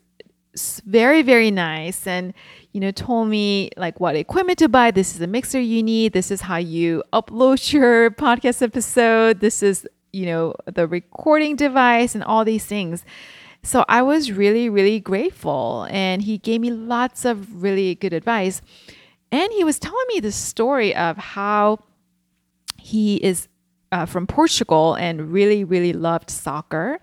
very, 0.86 1.24
very 1.24 1.52
nice. 1.52 2.08
And 2.08 2.34
you 2.72 2.80
know, 2.80 2.92
told 2.92 3.28
me 3.28 3.70
like 3.76 4.00
what 4.00 4.16
equipment 4.16 4.60
to 4.60 4.70
buy. 4.70 4.92
This 4.92 5.14
is 5.14 5.20
a 5.20 5.28
mixer 5.28 5.60
you 5.60 5.84
need. 5.84 6.14
This 6.14 6.32
is 6.32 6.40
how 6.40 6.56
you 6.56 7.04
upload 7.12 7.74
your 7.74 8.12
podcast 8.12 8.62
episode. 8.62 9.42
This 9.42 9.62
is 9.62 9.86
you 10.14 10.26
know, 10.26 10.56
the 10.74 10.88
recording 10.88 11.58
device 11.58 12.16
and 12.16 12.24
all 12.24 12.46
these 12.46 12.66
things. 12.66 13.04
So 13.62 13.84
I 13.90 14.04
was 14.04 14.32
really, 14.32 14.70
really 14.70 15.02
grateful. 15.02 15.86
And 15.90 16.22
he 16.22 16.38
gave 16.38 16.62
me 16.62 16.72
lots 16.72 17.26
of 17.26 17.62
really 17.62 17.94
good 17.96 18.14
advice. 18.14 18.62
And 19.32 19.52
he 19.54 19.64
was 19.64 19.80
telling 19.80 20.06
me 20.14 20.20
the 20.20 20.32
story 20.32 20.96
of 20.96 21.18
how 21.18 21.80
he 22.78 23.18
is 23.18 23.48
uh, 23.92 24.06
from 24.06 24.28
Portugal 24.28 24.96
and 24.96 25.32
really, 25.32 25.64
really 25.64 25.94
loved 25.94 26.30
soccer. 26.30 27.00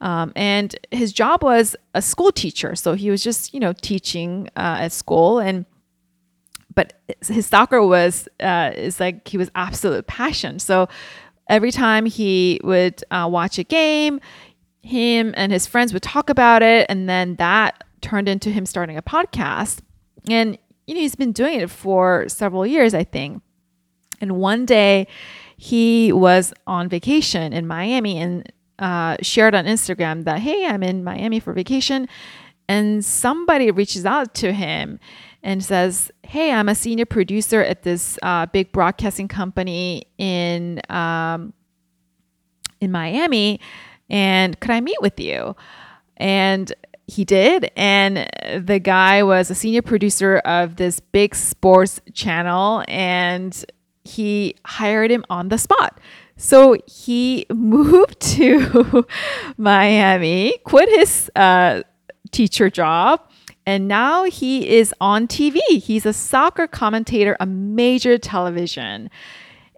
Um, 0.00 0.32
and 0.34 0.74
his 0.90 1.12
job 1.12 1.42
was 1.42 1.76
a 1.94 2.02
school 2.02 2.32
teacher. 2.32 2.74
So 2.74 2.94
he 2.94 3.10
was 3.10 3.22
just, 3.22 3.52
you 3.52 3.60
know, 3.60 3.72
teaching 3.72 4.48
uh, 4.56 4.78
at 4.80 4.92
school. 4.92 5.38
And 5.38 5.66
but 6.74 6.94
his 7.26 7.46
soccer 7.46 7.84
was 7.84 8.28
uh, 8.40 8.70
is 8.74 9.00
like 9.00 9.26
he 9.26 9.36
was 9.36 9.50
absolute 9.54 10.06
passion. 10.06 10.58
So 10.58 10.88
every 11.48 11.72
time 11.72 12.06
he 12.06 12.60
would 12.62 13.02
uh, 13.10 13.28
watch 13.30 13.58
a 13.58 13.64
game, 13.64 14.20
him 14.82 15.34
and 15.36 15.52
his 15.52 15.66
friends 15.66 15.92
would 15.92 16.02
talk 16.02 16.30
about 16.30 16.62
it, 16.62 16.86
and 16.88 17.08
then 17.08 17.36
that 17.36 17.84
turned 18.00 18.28
into 18.28 18.50
him 18.50 18.64
starting 18.64 18.96
a 18.96 19.02
podcast. 19.02 19.80
And 20.28 20.56
you 20.90 20.96
know, 20.96 21.02
he's 21.02 21.14
been 21.14 21.30
doing 21.30 21.60
it 21.60 21.70
for 21.70 22.28
several 22.28 22.66
years, 22.66 22.94
I 22.94 23.04
think. 23.04 23.44
And 24.20 24.38
one 24.38 24.66
day, 24.66 25.06
he 25.56 26.12
was 26.12 26.52
on 26.66 26.88
vacation 26.88 27.52
in 27.52 27.64
Miami 27.68 28.18
and 28.18 28.52
uh, 28.80 29.16
shared 29.22 29.54
on 29.54 29.66
Instagram 29.66 30.24
that, 30.24 30.40
hey, 30.40 30.66
I'm 30.66 30.82
in 30.82 31.04
Miami 31.04 31.38
for 31.38 31.52
vacation. 31.52 32.08
And 32.68 33.04
somebody 33.04 33.70
reaches 33.70 34.04
out 34.04 34.34
to 34.34 34.52
him 34.52 34.98
and 35.44 35.64
says, 35.64 36.10
hey, 36.26 36.50
I'm 36.50 36.68
a 36.68 36.74
senior 36.74 37.06
producer 37.06 37.62
at 37.62 37.84
this 37.84 38.18
uh, 38.24 38.46
big 38.46 38.72
broadcasting 38.72 39.28
company 39.28 40.06
in, 40.18 40.80
um, 40.88 41.52
in 42.80 42.90
Miami. 42.90 43.60
And 44.08 44.58
could 44.58 44.72
I 44.72 44.80
meet 44.80 45.00
with 45.00 45.20
you? 45.20 45.54
And 46.16 46.72
he 47.10 47.24
did. 47.24 47.70
And 47.76 48.28
the 48.64 48.78
guy 48.78 49.22
was 49.22 49.50
a 49.50 49.54
senior 49.54 49.82
producer 49.82 50.38
of 50.38 50.76
this 50.76 51.00
big 51.00 51.34
sports 51.34 52.00
channel. 52.14 52.84
And 52.88 53.64
he 54.04 54.56
hired 54.64 55.10
him 55.10 55.24
on 55.28 55.48
the 55.48 55.58
spot. 55.58 55.98
So 56.36 56.76
he 56.86 57.46
moved 57.54 58.20
to 58.20 59.06
Miami, 59.56 60.58
quit 60.64 60.88
his 60.88 61.30
uh, 61.36 61.82
teacher 62.30 62.70
job, 62.70 63.20
and 63.66 63.86
now 63.86 64.24
he 64.24 64.68
is 64.68 64.94
on 65.00 65.28
TV. 65.28 65.60
He's 65.70 66.06
a 66.06 66.12
soccer 66.12 66.66
commentator 66.66 67.36
on 67.40 67.74
major 67.74 68.18
television. 68.18 69.10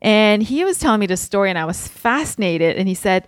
And 0.01 0.43
he 0.43 0.65
was 0.65 0.79
telling 0.79 1.01
me 1.01 1.07
the 1.07 1.17
story, 1.17 1.51
and 1.51 1.59
I 1.59 1.65
was 1.65 1.89
fascinated. 1.89 2.77
And 2.77 2.89
he 2.89 2.95
said, 2.95 3.27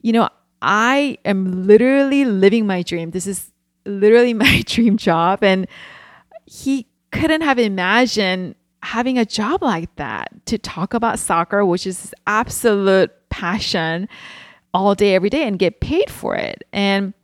You 0.00 0.12
know, 0.12 0.28
I 0.64 1.18
am 1.26 1.66
literally 1.66 2.24
living 2.24 2.66
my 2.66 2.82
dream. 2.82 3.10
This 3.10 3.26
is 3.26 3.52
literally 3.84 4.34
my 4.46 4.62
dream 4.66 4.96
job. 4.96 5.44
And 5.44 5.68
he 6.46 6.86
couldn't 7.12 7.42
have 7.42 7.58
imagined 7.58 8.56
having 8.82 9.18
a 9.18 9.24
job 9.24 9.62
like 9.62 9.94
that 9.96 10.32
to 10.46 10.58
talk 10.58 10.94
about 10.94 11.18
soccer, 11.18 11.64
which 11.64 11.86
is 11.86 12.00
his 12.00 12.14
absolute 12.26 13.12
passion 13.28 14.08
all 14.72 14.94
day, 14.94 15.14
every 15.14 15.30
day, 15.30 15.46
and 15.46 15.58
get 15.58 15.80
paid 15.80 16.10
for 16.10 16.34
it. 16.34 16.64
And 16.72 17.14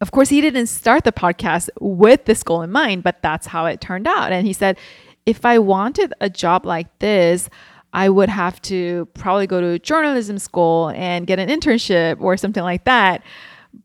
of 0.00 0.10
course, 0.10 0.28
he 0.28 0.40
didn't 0.40 0.66
start 0.66 1.04
the 1.04 1.12
podcast 1.12 1.68
with 1.80 2.24
this 2.26 2.42
goal 2.42 2.62
in 2.62 2.70
mind, 2.70 3.02
but 3.02 3.22
that's 3.22 3.46
how 3.46 3.66
it 3.66 3.80
turned 3.80 4.06
out. 4.06 4.32
And 4.32 4.46
he 4.46 4.52
said, 4.52 4.78
if 5.24 5.44
I 5.44 5.58
wanted 5.58 6.12
a 6.20 6.30
job 6.30 6.64
like 6.64 6.98
this, 7.00 7.48
I 7.96 8.10
would 8.10 8.28
have 8.28 8.60
to 8.62 9.08
probably 9.14 9.46
go 9.46 9.58
to 9.62 9.78
journalism 9.78 10.38
school 10.38 10.92
and 10.94 11.26
get 11.26 11.38
an 11.38 11.48
internship 11.48 12.20
or 12.20 12.36
something 12.36 12.62
like 12.62 12.84
that. 12.84 13.22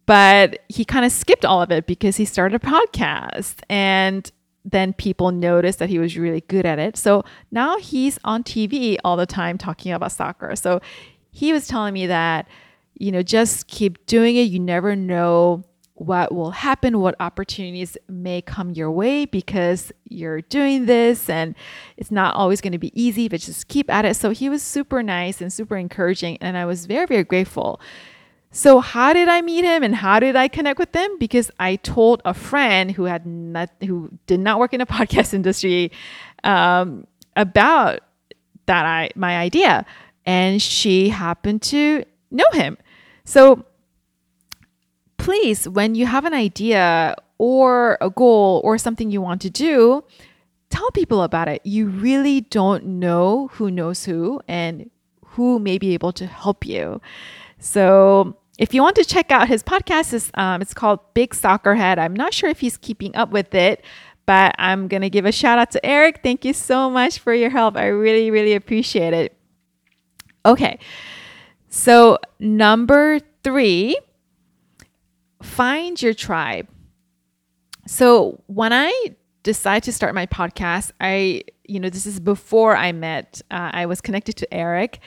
But 0.06 0.60
he 0.68 0.84
kind 0.84 1.06
of 1.06 1.14
skipped 1.14 1.46
all 1.46 1.62
of 1.62 1.72
it 1.72 1.88
because 1.88 2.18
he 2.18 2.26
started 2.26 2.62
a 2.62 2.68
podcast. 2.68 3.62
And 3.70 4.30
then 4.66 4.92
people 4.92 5.32
noticed 5.32 5.80
that 5.80 5.90
he 5.90 5.98
was 5.98 6.18
really 6.18 6.42
good 6.42 6.66
at 6.66 6.78
it. 6.78 6.98
So 6.98 7.24
now 7.52 7.78
he's 7.78 8.20
on 8.26 8.44
TV 8.44 8.98
all 9.06 9.16
the 9.16 9.26
time 9.26 9.58
talking 9.58 9.94
about 9.94 10.12
soccer. 10.12 10.58
So 10.58 10.82
he 11.32 11.54
was 11.54 11.66
telling 11.70 11.94
me 11.94 12.08
that, 12.08 12.50
you 13.00 13.14
know, 13.14 13.24
just 13.24 13.68
keep 13.68 14.06
doing 14.08 14.36
it. 14.36 14.42
You 14.42 14.60
never 14.60 14.94
know 14.94 15.64
what 16.06 16.34
will 16.34 16.52
happen, 16.52 17.00
what 17.00 17.16
opportunities 17.20 17.98
may 18.10 18.42
come 18.42 18.72
your 18.72 18.90
way 18.90 19.26
because 19.26 19.92
you're 20.10 20.42
doing 20.42 20.86
this 20.88 21.30
and 21.30 21.54
it's 21.98 22.12
not 22.12 22.34
always 22.36 22.60
going 22.60 22.72
to 22.72 22.80
be 22.80 22.92
easy, 23.00 23.28
but 23.28 23.40
just 23.40 23.68
keep 23.68 23.90
at 23.90 24.04
it. 24.06 24.16
So 24.16 24.32
he 24.32 24.50
was 24.50 24.64
super 24.64 25.04
nice 25.04 25.42
and 25.42 25.54
super 25.54 25.78
encouraging. 25.78 26.38
And 26.42 26.58
I 26.58 26.66
was 26.66 26.86
very, 26.86 27.06
very 27.06 27.24
grateful 27.24 27.80
so 28.52 28.82
how 28.82 29.14
did 29.14 29.30
I 29.30 29.42
meet 29.42 29.64
him 29.64 29.82
and 29.82 29.96
how 29.96 30.20
did 30.20 30.36
I 30.36 30.50
connect 30.50 30.78
with 30.78 30.94
him? 30.94 31.18
Because 31.18 31.50
I 31.58 31.78
told 31.78 32.22
a 32.26 32.34
friend 32.34 32.92
who 32.92 33.06
had 33.06 33.26
not 33.26 33.70
who 33.80 34.12
did 34.28 34.42
not 34.42 34.60
work 34.60 34.74
in 34.74 34.82
a 34.82 34.86
podcast 34.98 35.34
industry 35.34 35.92
um, 36.44 37.08
about 37.36 38.02
that 38.66 38.86
I 38.86 39.10
my 39.16 39.38
idea, 39.38 39.86
and 40.26 40.62
she 40.62 41.10
happened 41.10 41.62
to 41.64 42.04
know 42.30 42.46
him. 42.52 42.78
So 43.24 43.66
please, 45.22 45.70
when 45.70 45.94
you 45.94 46.08
have 46.08 46.26
an 46.26 46.34
idea 46.34 47.16
or 47.38 47.98
a 48.02 48.10
goal 48.10 48.60
or 48.64 48.78
something 48.80 49.12
you 49.12 49.22
want 49.22 49.40
to 49.42 49.52
do, 49.52 50.04
tell 50.72 50.90
people 50.92 51.22
about 51.22 51.48
it. 51.48 51.62
You 51.64 51.88
really 51.88 52.42
don't 52.42 52.84
know 52.86 53.50
who 53.54 53.70
knows 53.70 54.06
who 54.06 54.42
and 54.48 54.90
who 55.24 55.60
may 55.60 55.78
be 55.78 55.94
able 55.94 56.12
to 56.14 56.26
help 56.26 56.66
you. 56.66 57.00
So 57.60 58.36
if 58.58 58.74
you 58.74 58.82
want 58.82 58.96
to 58.96 59.06
check 59.06 59.32
out 59.32 59.48
his 59.48 59.62
podcast, 59.62 60.12
it's, 60.14 60.32
um, 60.34 60.60
it's 60.60 60.74
called 60.74 61.00
Big 61.14 61.36
Soccer 61.36 61.76
Head. 61.76 62.00
I'm 62.00 62.16
not 62.16 62.34
sure 62.34 62.50
if 62.50 62.60
he's 62.60 62.78
keeping 62.78 63.16
up 63.16 63.30
with 63.30 63.54
it, 63.54 63.86
but 64.26 64.56
I'm 64.58 64.88
going 64.88 65.02
to 65.02 65.10
give 65.10 65.26
a 65.26 65.32
shout 65.32 65.60
out 65.60 65.70
to 65.72 65.86
Eric. 65.86 66.22
Thank 66.24 66.46
you 66.46 66.54
so 66.54 66.90
much 66.90 67.20
for 67.20 67.32
your 67.32 67.52
help. 67.52 67.78
I 67.78 67.88
really, 67.88 68.32
really 68.32 68.56
appreciate 68.56 69.14
it. 69.14 69.38
Okay. 70.48 70.80
So, 71.70 72.18
number 72.40 73.20
three, 73.44 73.98
find 75.42 76.02
your 76.02 76.14
tribe. 76.14 76.68
So, 77.88 78.44
when 78.48 78.74
I 78.74 79.16
decided 79.44 79.84
to 79.84 79.92
start 79.92 80.14
my 80.14 80.28
podcast, 80.28 80.92
I, 81.02 81.44
you 81.66 81.80
know, 81.80 81.90
this 81.90 82.06
is 82.06 82.20
before 82.20 82.76
I 82.76 82.92
met, 82.92 83.42
uh, 83.50 83.72
I 83.74 83.86
was 83.88 84.02
connected 84.02 84.38
to 84.38 84.54
Eric. 84.54 85.00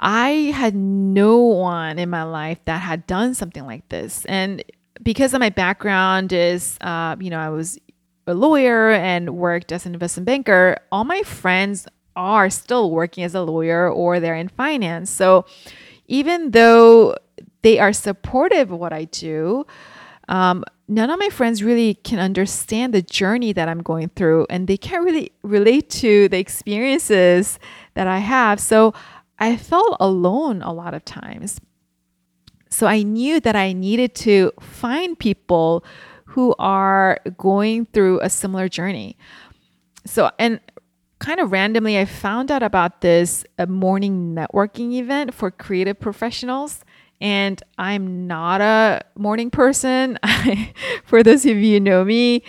I 0.00 0.30
had 0.54 0.74
no 0.74 1.38
one 1.38 1.98
in 1.98 2.10
my 2.10 2.22
life 2.24 2.58
that 2.64 2.80
had 2.80 3.06
done 3.06 3.34
something 3.34 3.64
like 3.66 3.88
this. 3.90 4.24
And 4.24 4.64
because 5.02 5.34
of 5.34 5.40
my 5.40 5.50
background 5.50 6.32
is, 6.32 6.78
uh, 6.80 7.16
you 7.20 7.30
know, 7.30 7.38
I 7.38 7.50
was 7.50 7.78
a 8.26 8.34
lawyer 8.34 8.90
and 8.90 9.36
worked 9.36 9.72
as 9.72 9.86
an 9.86 9.94
investment 9.94 10.26
banker, 10.26 10.78
all 10.90 11.04
my 11.04 11.22
friends 11.22 11.86
are 12.16 12.50
still 12.50 12.90
working 12.90 13.24
as 13.24 13.34
a 13.34 13.42
lawyer 13.42 13.90
or 13.90 14.20
they're 14.20 14.34
in 14.34 14.48
finance. 14.48 15.10
So 15.10 15.44
even 16.06 16.50
though 16.50 17.16
they 17.62 17.78
are 17.78 17.92
supportive 17.92 18.70
of 18.72 18.78
what 18.78 18.92
I 18.92 19.04
do, 19.04 19.66
um, 20.28 20.64
none 20.88 21.10
of 21.10 21.18
my 21.18 21.28
friends 21.28 21.62
really 21.62 21.94
can 21.94 22.18
understand 22.18 22.94
the 22.94 23.02
journey 23.02 23.52
that 23.52 23.68
I'm 23.68 23.82
going 23.82 24.10
through 24.10 24.46
and 24.50 24.66
they 24.66 24.76
can't 24.76 25.04
really 25.04 25.32
relate 25.42 25.90
to 25.90 26.28
the 26.28 26.38
experiences 26.38 27.58
that 27.94 28.06
I 28.06 28.18
have. 28.18 28.60
So 28.60 28.94
I 29.38 29.56
felt 29.56 29.96
alone 29.98 30.62
a 30.62 30.72
lot 30.72 30.94
of 30.94 31.04
times. 31.04 31.60
So 32.70 32.86
I 32.86 33.02
knew 33.02 33.40
that 33.40 33.56
I 33.56 33.72
needed 33.72 34.14
to 34.16 34.52
find 34.60 35.18
people 35.18 35.84
who 36.26 36.54
are 36.58 37.18
going 37.36 37.86
through 37.86 38.20
a 38.20 38.30
similar 38.30 38.68
journey. 38.68 39.16
So, 40.06 40.30
and 40.38 40.60
kind 41.18 41.40
of 41.40 41.50
randomly, 41.50 41.98
I 41.98 42.04
found 42.04 42.50
out 42.50 42.62
about 42.62 43.00
this 43.00 43.44
a 43.58 43.66
morning 43.66 44.34
networking 44.34 44.92
event 44.92 45.34
for 45.34 45.50
creative 45.50 45.98
professionals. 45.98 46.84
And 47.20 47.62
I'm 47.78 48.26
not 48.26 48.60
a 48.60 49.02
morning 49.16 49.50
person. 49.50 50.18
for 51.04 51.22
those 51.22 51.44
of 51.44 51.56
you 51.56 51.74
who 51.74 51.80
know 51.80 52.04
me, 52.04 52.42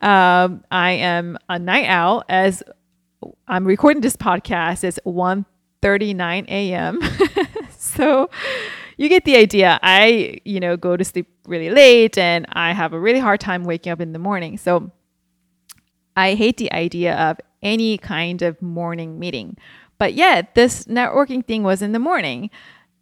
um, 0.00 0.64
I 0.70 0.92
am 0.92 1.38
a 1.48 1.58
night 1.58 1.86
owl. 1.86 2.24
As 2.28 2.62
I'm 3.48 3.64
recording 3.64 4.00
this 4.00 4.16
podcast, 4.16 4.84
it's 4.84 4.98
1 5.04 5.44
39 5.82 6.46
a.m. 6.48 6.98
so 7.76 8.30
you 8.96 9.08
get 9.10 9.26
the 9.26 9.36
idea. 9.36 9.78
I, 9.82 10.40
you 10.44 10.58
know, 10.58 10.78
go 10.78 10.96
to 10.96 11.04
sleep 11.04 11.28
really 11.46 11.68
late 11.68 12.16
and 12.16 12.46
I 12.52 12.72
have 12.72 12.94
a 12.94 12.98
really 12.98 13.20
hard 13.20 13.40
time 13.40 13.64
waking 13.64 13.92
up 13.92 14.00
in 14.00 14.14
the 14.14 14.18
morning. 14.18 14.56
So 14.56 14.90
I 16.16 16.34
hate 16.34 16.56
the 16.56 16.72
idea 16.72 17.14
of 17.16 17.38
any 17.62 17.98
kind 17.98 18.40
of 18.40 18.60
morning 18.62 19.18
meeting. 19.18 19.58
But 19.98 20.14
yet, 20.14 20.54
this 20.54 20.84
networking 20.84 21.44
thing 21.44 21.62
was 21.62 21.82
in 21.82 21.92
the 21.92 21.98
morning. 21.98 22.50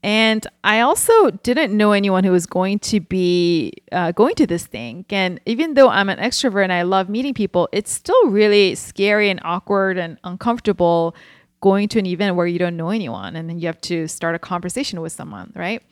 And 0.03 0.45
I 0.65 0.81
also 0.81 1.31
didn't 1.31 1.77
know 1.77 1.93
anyone 1.93 2.25
who 2.25 2.33
was 2.33 2.47
going 2.47 2.81
to 2.81 3.01
be 3.01 3.73
uh, 3.93 4.11
going 4.11 4.35
to 4.37 4.47
this 4.47 4.67
thing. 4.67 5.05
And 5.11 5.41
even 5.47 5.75
though 5.75 5.89
I'm 5.89 6.09
an 6.09 6.19
extrovert 6.19 6.65
and 6.65 6.73
I 6.73 6.83
love 6.83 7.09
meeting 7.09 7.35
people, 7.35 7.69
it's 7.73 7.93
still 7.93 8.27
really 8.27 8.75
scary 8.75 9.31
and 9.31 9.41
awkward 9.45 9.99
and 9.99 10.19
uncomfortable 10.25 11.15
going 11.61 11.87
to 11.89 12.01
an 12.01 12.07
event 12.07 12.35
where 12.35 12.49
you 12.49 12.59
don't 12.59 12.77
know 12.77 12.91
anyone 12.91 13.37
and 13.37 13.49
then 13.49 13.61
you 13.61 13.69
have 13.69 13.81
to 13.83 14.09
start 14.09 14.35
a 14.35 14.39
conversation 14.41 15.01
with 15.01 15.13
someone, 15.13 15.53
right? 15.55 15.83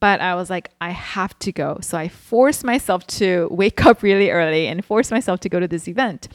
But 0.00 0.22
I 0.22 0.34
was 0.34 0.48
like, 0.48 0.70
I 0.80 0.90
have 0.90 1.38
to 1.40 1.52
go. 1.52 1.78
So 1.82 1.98
I 1.98 2.08
forced 2.08 2.64
myself 2.64 3.06
to 3.08 3.46
wake 3.50 3.84
up 3.84 4.02
really 4.02 4.30
early 4.30 4.66
and 4.66 4.82
force 4.82 5.10
myself 5.10 5.40
to 5.40 5.50
go 5.50 5.60
to 5.60 5.68
this 5.68 5.86
event. 5.86 6.28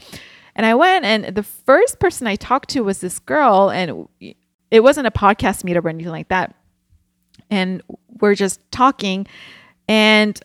And 0.54 0.64
I 0.64 0.74
went, 0.74 1.04
and 1.04 1.36
the 1.36 1.42
first 1.42 1.98
person 1.98 2.26
I 2.26 2.36
talked 2.36 2.70
to 2.70 2.80
was 2.82 3.00
this 3.00 3.18
girl, 3.18 3.70
and 3.70 4.08
it 4.70 4.80
wasn't 4.80 5.06
a 5.06 5.10
podcast 5.10 5.64
meetup 5.64 5.84
or 5.84 5.90
anything 5.90 6.12
like 6.12 6.28
that. 6.28 6.54
And 7.50 7.82
we're 8.20 8.34
just 8.34 8.60
talking, 8.70 9.26
and 9.88 10.40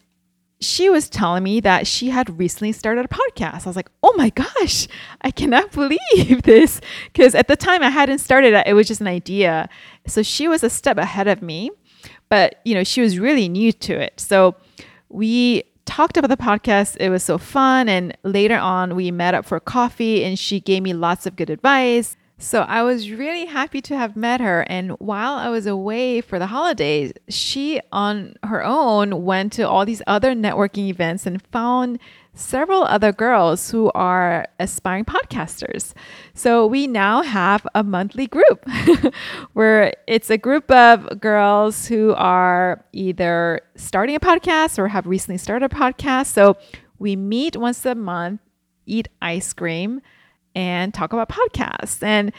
she 0.62 0.89
was 0.91 1.10
telling 1.10 1.43
me 1.43 1.60
that 1.60 1.88
she 1.88 2.12
had 2.12 2.38
recently 2.38 2.72
started 2.72 3.03
a 3.03 3.08
podcast. 3.08 3.65
I 3.65 3.70
was 3.70 3.75
like, 3.75 3.89
oh 4.03 4.13
my 4.15 4.29
gosh, 4.29 4.88
I 5.22 5.31
cannot 5.31 5.72
believe 5.74 6.43
this. 6.43 6.79
Because 7.12 7.34
at 7.34 7.48
the 7.48 7.55
time 7.55 7.81
I 7.81 7.89
hadn't 7.89 8.20
started 8.20 8.53
it, 8.53 8.67
it 8.67 8.74
was 8.74 8.88
just 8.88 9.01
an 9.01 9.08
idea. 9.08 9.67
So 10.05 10.22
she 10.22 10.48
was 10.48 10.63
a 10.63 10.70
step 10.70 10.98
ahead 10.98 11.27
of 11.27 11.41
me, 11.41 11.72
but 12.29 12.62
you 12.63 12.75
know, 12.75 12.84
she 12.84 13.01
was 13.01 13.17
really 13.17 13.50
new 13.50 13.72
to 13.74 14.00
it. 14.00 14.20
So 14.20 14.55
we 15.10 15.63
talked 15.86 16.15
about 16.15 16.29
the 16.29 16.38
podcast. 16.38 16.96
It 17.00 17.10
was 17.10 17.24
so 17.24 17.38
fun. 17.39 17.89
And 17.89 18.15
later 18.24 18.58
on, 18.58 18.96
we 18.96 19.10
met 19.10 19.34
up 19.34 19.46
for 19.46 19.60
coffee 19.60 20.24
and 20.24 20.38
she 20.38 20.60
gave 20.60 20.84
me 20.84 20.93
lots 20.93 21.25
of 21.25 21.36
good 21.36 21.50
advice. 21.50 22.15
So 22.42 22.62
I 22.62 22.82
was 22.82 23.12
really 23.12 23.46
happy 23.46 23.82
to 23.82 23.96
have 23.96 24.16
met 24.16 24.42
her. 24.42 24.62
And 24.68 24.92
while 24.94 25.36
I 25.36 25.50
was 25.50 25.68
away 25.68 26.22
for 26.22 26.40
the 26.40 26.48
holidays, 26.48 27.14
she 27.30 27.80
on 27.92 28.34
her 28.44 28.66
own 28.66 29.24
went 29.24 29.54
to 29.54 29.70
all 29.70 29.86
these 29.86 30.02
other 30.08 30.34
networking 30.34 30.90
events 30.90 31.28
and 31.28 31.40
found 31.52 32.00
several 32.34 32.84
other 32.86 33.12
girls 33.12 33.70
who 33.70 33.92
are 33.94 34.48
aspiring 34.60 35.06
podcasters. 35.06 35.94
So 36.34 36.66
we 36.66 36.88
now 36.88 37.22
have 37.22 37.68
a 37.76 37.84
monthly 37.84 38.26
group 38.26 38.66
where 39.54 39.94
it's 40.08 40.32
a 40.32 40.38
group 40.38 40.72
of 40.72 41.20
girls 41.20 41.86
who 41.86 42.16
are 42.16 42.84
either 42.92 43.62
starting 43.76 44.16
a 44.16 44.20
podcast 44.20 44.80
or 44.80 44.88
have 44.88 45.06
recently 45.06 45.38
started 45.38 45.72
a 45.72 45.76
podcast. 45.76 46.28
So 46.28 46.58
we 46.98 47.16
meet 47.16 47.56
once 47.56 47.86
a 47.86 47.94
month, 47.94 48.42
eat 48.88 49.10
ice 49.22 49.54
cream 49.54 50.02
and 50.55 50.93
talk 50.93 51.13
about 51.13 51.29
podcasts. 51.29 52.01
And 52.03 52.31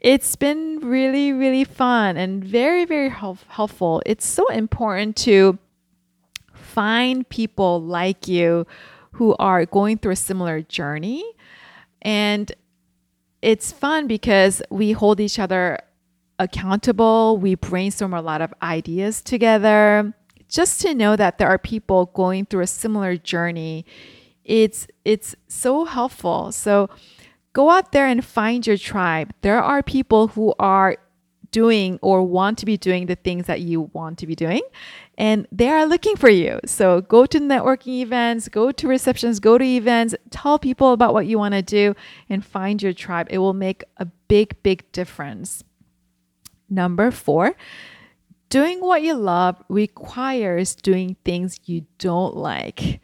it's 0.00 0.36
been 0.36 0.80
really, 0.80 1.32
really 1.32 1.64
fun 1.64 2.16
and 2.16 2.44
very, 2.44 2.84
very 2.84 3.08
help- 3.08 3.46
helpful. 3.48 4.02
It's 4.06 4.26
so 4.26 4.46
important 4.48 5.16
to 5.16 5.58
find 6.54 7.28
people 7.28 7.82
like 7.82 8.28
you 8.28 8.66
who 9.12 9.34
are 9.38 9.66
going 9.66 9.98
through 9.98 10.12
a 10.12 10.16
similar 10.16 10.62
journey. 10.62 11.24
And 12.02 12.52
it's 13.42 13.72
fun 13.72 14.06
because 14.06 14.62
we 14.70 14.92
hold 14.92 15.18
each 15.18 15.38
other 15.38 15.80
accountable, 16.38 17.36
we 17.36 17.56
brainstorm 17.56 18.14
a 18.14 18.22
lot 18.22 18.40
of 18.40 18.54
ideas 18.62 19.20
together. 19.20 20.14
Just 20.48 20.80
to 20.82 20.94
know 20.94 21.16
that 21.16 21.38
there 21.38 21.48
are 21.48 21.58
people 21.58 22.06
going 22.14 22.46
through 22.46 22.62
a 22.62 22.66
similar 22.68 23.16
journey, 23.16 23.84
it's 24.44 24.86
it's 25.04 25.36
so 25.46 25.84
helpful. 25.84 26.52
So 26.52 26.88
Go 27.52 27.70
out 27.70 27.92
there 27.92 28.06
and 28.06 28.24
find 28.24 28.66
your 28.66 28.76
tribe. 28.76 29.32
There 29.40 29.62
are 29.62 29.82
people 29.82 30.28
who 30.28 30.54
are 30.58 30.98
doing 31.50 31.98
or 32.02 32.22
want 32.22 32.58
to 32.58 32.66
be 32.66 32.76
doing 32.76 33.06
the 33.06 33.14
things 33.14 33.46
that 33.46 33.60
you 33.60 33.90
want 33.92 34.18
to 34.18 34.26
be 34.26 34.34
doing 34.34 34.60
and 35.16 35.46
they 35.50 35.68
are 35.68 35.86
looking 35.86 36.16
for 36.16 36.28
you. 36.28 36.60
So 36.66 37.00
go 37.00 37.26
to 37.26 37.40
networking 37.40 38.00
events, 38.00 38.48
go 38.48 38.70
to 38.70 38.88
receptions, 38.88 39.40
go 39.40 39.58
to 39.58 39.64
events, 39.64 40.14
tell 40.30 40.58
people 40.58 40.92
about 40.92 41.14
what 41.14 41.26
you 41.26 41.38
want 41.38 41.54
to 41.54 41.62
do 41.62 41.94
and 42.28 42.44
find 42.44 42.82
your 42.82 42.92
tribe. 42.92 43.28
It 43.30 43.38
will 43.38 43.54
make 43.54 43.82
a 43.96 44.04
big, 44.04 44.62
big 44.62 44.90
difference. 44.92 45.64
Number 46.68 47.10
four, 47.10 47.56
doing 48.50 48.80
what 48.80 49.02
you 49.02 49.14
love 49.14 49.62
requires 49.68 50.74
doing 50.74 51.16
things 51.24 51.58
you 51.64 51.86
don't 51.98 52.36
like. 52.36 53.00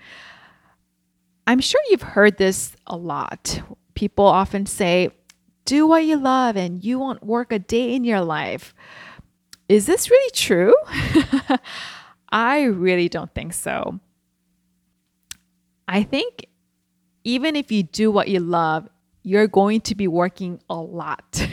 I'm 1.46 1.60
sure 1.60 1.80
you've 1.88 2.02
heard 2.02 2.36
this 2.36 2.76
a 2.86 2.96
lot 2.96 3.60
people 3.94 4.24
often 4.24 4.66
say, 4.66 5.10
do 5.64 5.86
what 5.86 6.04
you 6.04 6.16
love 6.16 6.56
and 6.56 6.84
you 6.84 6.98
won't 6.98 7.24
work 7.24 7.52
a 7.52 7.58
day 7.58 7.94
in 7.94 8.04
your 8.04 8.20
life. 8.20 8.74
Is 9.68 9.86
this 9.86 10.10
really 10.10 10.30
true? 10.32 10.74
I 12.30 12.62
really 12.62 13.08
don't 13.08 13.32
think 13.34 13.54
so. 13.54 14.00
I 15.88 16.02
think 16.02 16.46
even 17.24 17.56
if 17.56 17.72
you 17.72 17.82
do 17.82 18.10
what 18.10 18.28
you 18.28 18.40
love, 18.40 18.88
you're 19.22 19.48
going 19.48 19.80
to 19.82 19.94
be 19.94 20.06
working 20.06 20.60
a 20.68 20.76
lot. 20.76 21.48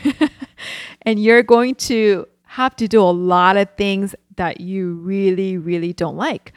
and 1.03 1.21
you're 1.21 1.43
going 1.43 1.75
to 1.75 2.27
have 2.43 2.75
to 2.75 2.87
do 2.87 3.01
a 3.01 3.11
lot 3.11 3.55
of 3.55 3.69
things 3.77 4.13
that 4.35 4.59
you 4.59 4.93
really, 4.95 5.57
really 5.57 5.93
don't 5.93 6.17
like. 6.17 6.51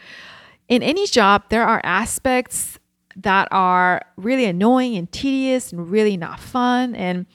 In 0.68 0.83
any 0.83 1.07
job, 1.07 1.44
there 1.51 1.64
are 1.64 1.81
aspects 1.85 2.79
that 3.16 3.48
are 3.50 4.03
really 4.16 4.44
annoying 4.44 4.96
and 4.96 5.11
tedious 5.11 5.72
and 5.72 5.90
really 5.90 6.16
not 6.16 6.40
fun. 6.40 6.94
And 6.94 7.27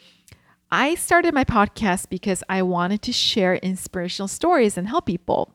I 0.71 0.95
started 0.95 1.33
my 1.33 1.43
podcast 1.43 2.09
because 2.09 2.43
I 2.49 2.61
wanted 2.61 3.01
to 3.03 3.13
share 3.13 3.55
inspirational 3.55 4.27
stories 4.27 4.77
and 4.77 4.87
help 4.87 5.05
people. 5.05 5.53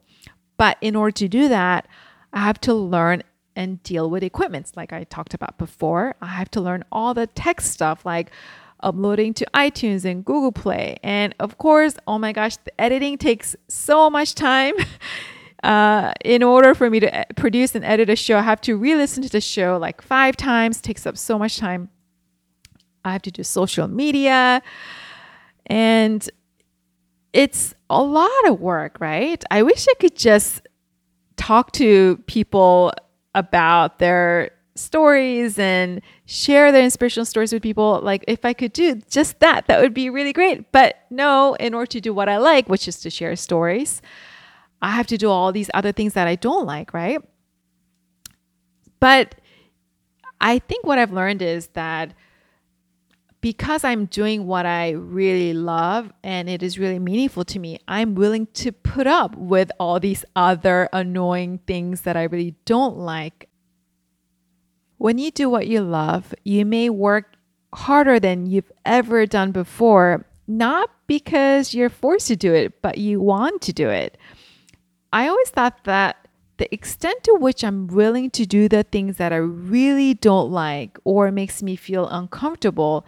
But 0.57 0.77
in 0.81 0.97
order 0.97 1.13
to 1.13 1.29
do 1.29 1.49
that, 1.49 1.87
I 2.33 2.41
have 2.41 2.61
to 2.63 2.75
learn 2.75 3.23
and 3.57 3.83
deal 3.83 4.11
with 4.11 4.23
equipment 4.23 4.73
like 4.77 4.93
I 4.93 5.05
talked 5.05 5.35
about 5.35 5.59
before. 5.59 6.17
I 6.21 6.27
have 6.27 6.51
to 6.53 6.61
learn 6.61 6.85
all 6.91 7.15
the 7.15 7.27
tech 7.29 7.61
stuff 7.61 8.05
like 8.05 8.31
uploading 8.81 9.33
to 9.35 9.47
iTunes 9.55 10.05
and 10.05 10.25
Google 10.25 10.53
Play. 10.53 10.99
And 11.03 11.35
of 11.39 11.59
course, 11.59 11.97
oh 12.07 12.19
my 12.19 12.33
gosh, 12.33 12.57
the 12.59 12.81
editing 12.81 13.19
takes 13.19 13.57
so 13.69 14.11
much 14.11 14.35
time. 14.35 14.75
Uh, 15.65 16.13
in 16.23 16.43
order 16.43 16.75
for 16.75 16.91
me 16.91 17.01
to 17.01 17.27
produce 17.37 17.75
and 17.75 17.83
edit 17.87 18.11
a 18.11 18.17
show, 18.17 18.37
I 18.37 18.43
have 18.43 18.61
to 18.63 18.77
re 18.77 18.95
listen 18.95 19.23
to 19.23 19.31
the 19.31 19.41
show 19.41 19.79
like 19.79 20.03
five 20.03 20.37
times, 20.37 20.83
takes 20.83 21.07
up 21.07 21.17
so 21.17 21.39
much 21.39 21.57
time. 21.57 21.89
I 23.03 23.13
have 23.13 23.23
to 23.23 23.31
do 23.31 23.43
social 23.43 23.89
media, 23.89 24.63
and 25.65 26.29
it's 27.33 27.75
a 27.89 28.03
lot 28.03 28.47
of 28.47 28.61
work, 28.61 28.99
right? 29.01 29.43
I 29.51 29.63
wish 29.63 29.87
I 29.89 29.95
could 29.95 30.17
just 30.17 30.69
talk 31.37 31.73
to 31.73 32.19
people 32.27 32.93
about 33.35 34.01
their 34.01 34.51
stories 34.75 35.59
and 35.59 36.03
share 36.27 36.73
their 36.73 36.85
inspirational 36.85 37.25
stories 37.25 37.55
with 37.55 37.63
people. 37.63 38.01
Like, 38.03 38.23
if 38.29 38.45
I 38.45 38.53
could 38.53 38.75
do 38.75 38.97
just 39.09 39.41
that, 39.41 39.67
that 39.69 39.81
would 39.81 39.95
be 39.95 40.11
really 40.11 40.35
great. 40.35 40.73
But 40.73 40.97
no, 41.09 41.55
in 41.55 41.73
order 41.73 41.87
to 41.87 42.01
do 42.03 42.13
what 42.13 42.29
I 42.29 42.37
like, 42.37 42.69
which 42.69 42.87
is 42.87 43.01
to 43.01 43.09
share 43.09 43.35
stories, 43.35 44.03
I 44.85 44.91
have 44.91 45.07
to 45.07 45.17
do 45.17 45.31
all 45.31 45.51
these 45.51 45.71
other 45.73 45.93
things 45.93 46.13
that 46.13 46.29
I 46.29 46.35
don't 46.35 46.67
like, 46.67 46.93
right? 46.93 47.19
But 49.01 49.35
I 50.43 50.59
think 50.59 50.85
what 50.85 50.99
I've 50.99 51.11
learned 51.11 51.41
is 51.41 51.69
that 51.69 52.13
because 53.41 53.83
I'm 53.83 54.05
doing 54.05 54.47
what 54.47 54.67
I 54.67 54.91
really 54.91 55.55
love 55.55 56.13
and 56.23 56.51
it 56.51 56.63
is 56.63 56.79
really 56.79 56.99
meaningful 56.99 57.47
to 57.47 57.59
me, 57.59 57.79
I'm 57.89 58.15
willing 58.15 58.47
to 58.61 58.73
put 58.73 59.07
up 59.07 59.35
with 59.37 59.73
all 59.81 59.99
these 60.01 60.23
other 60.37 60.91
annoying 60.93 61.61
things 61.67 62.03
that 62.03 62.15
I 62.19 62.25
really 62.25 62.55
don't 62.67 62.99
like. 62.99 63.49
When 64.99 65.17
you 65.17 65.31
do 65.31 65.49
what 65.49 65.67
you 65.67 65.81
love, 65.81 66.35
you 66.45 66.67
may 66.67 66.91
work 66.91 67.37
harder 67.73 68.21
than 68.21 68.45
you've 68.45 68.71
ever 68.85 69.25
done 69.25 69.51
before, 69.51 70.27
not 70.47 70.91
because 71.07 71.73
you're 71.73 71.89
forced 71.89 72.29
to 72.29 72.37
do 72.37 72.53
it, 72.53 72.83
but 72.83 72.99
you 72.99 73.19
want 73.19 73.63
to 73.63 73.73
do 73.73 73.89
it. 73.89 74.19
I 75.15 75.29
always 75.29 75.49
thought 75.51 75.85
that 75.85 76.27
the 76.57 76.73
extent 76.75 77.23
to 77.23 77.35
which 77.35 77.63
I'm 77.63 77.87
willing 77.87 78.31
to 78.31 78.45
do 78.45 78.69
the 78.69 78.83
things 78.83 79.17
that 79.19 79.33
I 79.33 79.37
really 79.37 80.15
don't 80.15 80.51
like 80.51 80.99
or 81.05 81.31
makes 81.31 81.63
me 81.63 81.77
feel 81.77 82.09
uncomfortable 82.09 83.07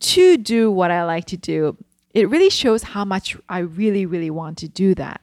to 0.00 0.36
do 0.36 0.70
what 0.70 0.90
I 0.90 1.02
like 1.04 1.24
to 1.26 1.38
do, 1.38 1.78
it 2.12 2.28
really 2.28 2.50
shows 2.50 2.82
how 2.82 3.06
much 3.06 3.38
I 3.48 3.60
really, 3.60 4.04
really 4.04 4.28
want 4.28 4.58
to 4.58 4.68
do 4.68 4.94
that. 4.96 5.22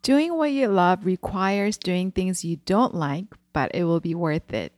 Doing 0.00 0.34
what 0.38 0.50
you 0.50 0.68
love 0.68 1.04
requires 1.04 1.76
doing 1.76 2.10
things 2.10 2.42
you 2.42 2.56
don't 2.64 2.94
like, 2.94 3.26
but 3.52 3.70
it 3.74 3.84
will 3.84 4.00
be 4.00 4.14
worth 4.14 4.54
it. 4.54 4.72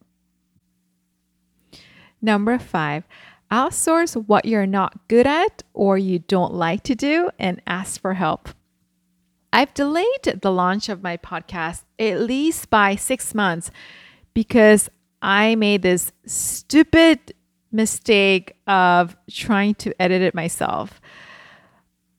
Number 2.20 2.58
five, 2.58 3.04
outsource 3.52 4.16
what 4.26 4.46
you're 4.46 4.66
not 4.66 5.06
good 5.06 5.28
at 5.28 5.62
or 5.74 5.96
you 5.96 6.18
don't 6.18 6.54
like 6.54 6.82
to 6.82 6.96
do 6.96 7.30
and 7.38 7.62
ask 7.68 8.00
for 8.00 8.14
help. 8.14 8.48
I've 9.54 9.72
delayed 9.72 10.40
the 10.42 10.50
launch 10.50 10.88
of 10.88 11.04
my 11.04 11.16
podcast 11.16 11.84
at 12.00 12.18
least 12.18 12.70
by 12.70 12.96
six 12.96 13.36
months 13.36 13.70
because 14.34 14.90
I 15.22 15.54
made 15.54 15.82
this 15.82 16.10
stupid 16.26 17.32
mistake 17.70 18.56
of 18.66 19.16
trying 19.30 19.76
to 19.76 19.94
edit 20.02 20.22
it 20.22 20.34
myself. 20.34 21.00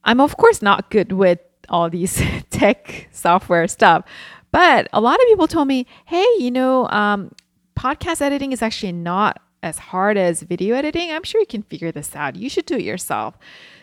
I'm, 0.05 0.21
of 0.21 0.37
course, 0.37 0.61
not 0.61 0.89
good 0.89 1.11
with 1.11 1.39
all 1.67 1.89
these 1.89 2.23
tech 2.51 3.09
software 3.11 3.67
stuff, 3.67 4.05
but 4.51 4.87
a 4.93 5.01
lot 5.01 5.15
of 5.15 5.27
people 5.27 5.47
told 5.47 5.67
me, 5.67 5.87
hey, 6.05 6.25
you 6.39 6.51
know, 6.51 6.87
um, 6.87 7.35
podcast 7.77 8.21
editing 8.21 8.53
is 8.53 8.61
actually 8.61 8.93
not 8.93 9.41
as 9.61 9.77
hard 9.77 10.15
as 10.15 10.41
video 10.41 10.73
editing. 10.73 11.11
I'm 11.11 11.23
sure 11.23 11.41
you 11.41 11.47
can 11.47 11.63
figure 11.63 11.91
this 11.91 12.15
out. 12.15 12.37
You 12.37 12.47
should 12.47 12.65
do 12.65 12.75
it 12.75 12.83
yourself. 12.83 13.37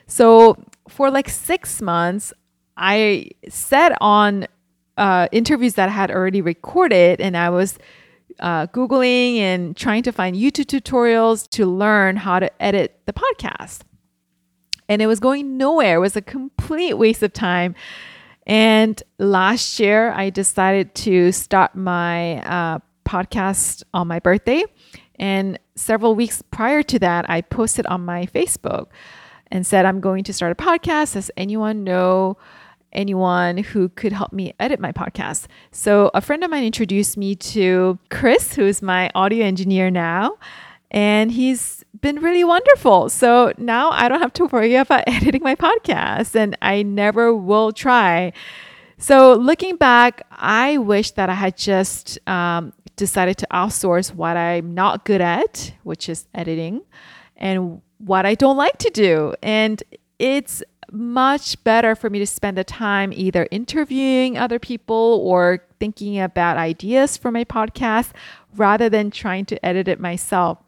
So 0.06 0.56
for 0.88 1.10
like 1.10 1.28
six 1.28 1.82
months, 1.82 2.32
I 2.76 3.30
sat 3.48 3.96
on 4.00 4.46
uh, 4.96 5.28
interviews 5.32 5.74
that 5.74 5.88
I 5.88 5.92
had 5.92 6.10
already 6.10 6.40
recorded 6.40 7.20
and 7.20 7.36
I 7.36 7.50
was 7.50 7.78
uh, 8.40 8.66
Googling 8.68 9.36
and 9.36 9.76
trying 9.76 10.02
to 10.04 10.12
find 10.12 10.36
YouTube 10.36 10.66
tutorials 10.66 11.48
to 11.50 11.66
learn 11.66 12.16
how 12.16 12.38
to 12.38 12.62
edit 12.62 13.00
the 13.06 13.12
podcast. 13.12 13.80
And 14.88 15.00
it 15.00 15.06
was 15.06 15.20
going 15.20 15.56
nowhere. 15.56 15.96
It 15.96 16.00
was 16.00 16.16
a 16.16 16.22
complete 16.22 16.94
waste 16.94 17.22
of 17.22 17.32
time. 17.32 17.74
And 18.46 19.00
last 19.18 19.78
year, 19.78 20.10
I 20.12 20.30
decided 20.30 20.94
to 20.96 21.30
start 21.32 21.74
my 21.74 22.42
uh, 22.42 22.78
podcast 23.04 23.84
on 23.94 24.08
my 24.08 24.18
birthday. 24.18 24.64
And 25.16 25.58
several 25.76 26.14
weeks 26.14 26.42
prior 26.50 26.82
to 26.82 26.98
that, 26.98 27.30
I 27.30 27.42
posted 27.42 27.86
on 27.86 28.04
my 28.04 28.26
Facebook 28.26 28.88
and 29.50 29.66
said, 29.66 29.86
I'm 29.86 30.00
going 30.00 30.24
to 30.24 30.32
start 30.32 30.52
a 30.52 30.54
podcast. 30.54 31.14
Does 31.14 31.30
anyone 31.36 31.84
know 31.84 32.36
anyone 32.92 33.58
who 33.58 33.88
could 33.90 34.12
help 34.12 34.32
me 34.32 34.54
edit 34.60 34.80
my 34.80 34.92
podcast? 34.92 35.46
So 35.70 36.10
a 36.14 36.20
friend 36.20 36.42
of 36.44 36.50
mine 36.50 36.64
introduced 36.64 37.16
me 37.16 37.34
to 37.36 37.98
Chris, 38.10 38.54
who's 38.54 38.82
my 38.82 39.10
audio 39.14 39.44
engineer 39.44 39.90
now. 39.90 40.36
And 40.90 41.32
he's 41.32 41.84
been 42.02 42.20
really 42.20 42.44
wonderful. 42.44 43.08
So 43.08 43.52
now 43.56 43.90
I 43.90 44.08
don't 44.08 44.20
have 44.20 44.32
to 44.34 44.44
worry 44.46 44.74
about 44.74 45.04
editing 45.06 45.42
my 45.42 45.54
podcast, 45.54 46.34
and 46.34 46.56
I 46.60 46.82
never 46.82 47.34
will 47.34 47.72
try. 47.72 48.32
So 48.98 49.34
looking 49.34 49.76
back, 49.76 50.22
I 50.30 50.78
wish 50.78 51.12
that 51.12 51.30
I 51.30 51.34
had 51.34 51.56
just 51.56 52.18
um, 52.28 52.72
decided 52.96 53.38
to 53.38 53.46
outsource 53.52 54.14
what 54.14 54.36
I'm 54.36 54.74
not 54.74 55.04
good 55.04 55.20
at, 55.20 55.72
which 55.82 56.08
is 56.08 56.26
editing, 56.34 56.82
and 57.36 57.80
what 57.98 58.26
I 58.26 58.34
don't 58.34 58.56
like 58.56 58.78
to 58.78 58.90
do. 58.90 59.34
And 59.42 59.82
it's 60.18 60.62
much 60.92 61.62
better 61.64 61.94
for 61.94 62.10
me 62.10 62.18
to 62.18 62.26
spend 62.26 62.56
the 62.56 62.64
time 62.64 63.12
either 63.12 63.48
interviewing 63.50 64.36
other 64.36 64.58
people 64.58 65.20
or 65.24 65.64
thinking 65.80 66.20
about 66.20 66.56
ideas 66.56 67.16
for 67.16 67.30
my 67.30 67.44
podcast 67.44 68.12
rather 68.54 68.88
than 68.88 69.10
trying 69.10 69.46
to 69.46 69.64
edit 69.64 69.88
it 69.88 69.98
myself. 69.98 70.58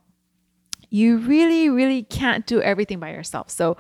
You 0.91 1.19
really, 1.19 1.69
really 1.69 2.03
can't 2.05 2.47
do 2.47 2.63
everything 2.63 3.01
by 3.01 3.11
yourself. 3.11 3.51
So, 3.51 3.77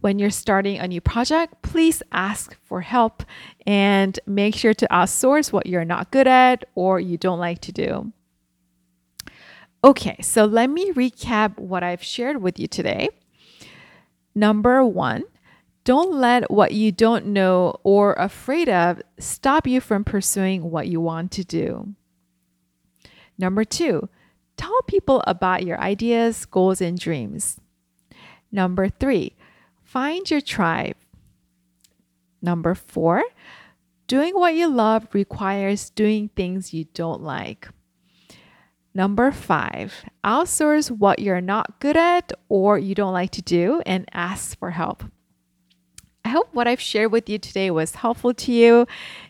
when 0.00 0.18
you're 0.18 0.30
starting 0.30 0.78
a 0.78 0.86
new 0.86 1.00
project, 1.00 1.60
please 1.62 2.02
ask 2.12 2.56
for 2.62 2.82
help 2.82 3.24
and 3.66 4.18
make 4.26 4.54
sure 4.54 4.74
to 4.74 4.86
outsource 4.92 5.52
what 5.52 5.66
you're 5.66 5.84
not 5.84 6.12
good 6.12 6.28
at 6.28 6.64
or 6.76 7.00
you 7.00 7.18
don't 7.18 7.40
like 7.40 7.60
to 7.62 7.72
do. 7.72 8.12
Okay, 9.82 10.16
so 10.22 10.44
let 10.44 10.70
me 10.70 10.92
recap 10.92 11.58
what 11.58 11.82
I've 11.82 12.02
shared 12.02 12.42
with 12.42 12.58
you 12.58 12.66
today. 12.66 13.08
Number 14.34 14.84
one, 14.84 15.24
don't 15.88 16.12
let 16.12 16.50
what 16.50 16.72
you 16.72 16.92
don't 16.92 17.24
know 17.24 17.80
or 17.82 18.12
afraid 18.18 18.68
of 18.68 19.00
stop 19.18 19.66
you 19.66 19.80
from 19.80 20.04
pursuing 20.04 20.70
what 20.70 20.86
you 20.86 21.00
want 21.00 21.32
to 21.32 21.42
do. 21.42 21.94
Number 23.38 23.64
two, 23.64 24.10
tell 24.58 24.82
people 24.82 25.24
about 25.26 25.64
your 25.64 25.80
ideas, 25.80 26.44
goals, 26.44 26.82
and 26.82 26.98
dreams. 26.98 27.58
Number 28.52 28.90
three, 28.90 29.34
find 29.82 30.30
your 30.30 30.42
tribe. 30.42 30.96
Number 32.42 32.74
four, 32.74 33.24
doing 34.06 34.34
what 34.34 34.54
you 34.54 34.68
love 34.68 35.08
requires 35.14 35.88
doing 35.88 36.28
things 36.36 36.74
you 36.74 36.84
don't 36.92 37.22
like. 37.22 37.66
Number 38.92 39.32
five, 39.32 40.04
outsource 40.22 40.90
what 40.90 41.20
you're 41.20 41.40
not 41.40 41.80
good 41.80 41.96
at 41.96 42.30
or 42.50 42.78
you 42.78 42.94
don't 42.94 43.14
like 43.14 43.30
to 43.30 43.42
do 43.42 43.80
and 43.86 44.04
ask 44.12 44.58
for 44.58 44.72
help. 44.72 45.02
I 46.28 46.30
hope 46.30 46.50
what 46.52 46.68
I've 46.68 46.78
shared 46.78 47.10
with 47.10 47.30
you 47.30 47.38
today 47.38 47.70
was 47.70 47.94
helpful 47.94 48.34
to 48.34 48.52
you 48.52 48.86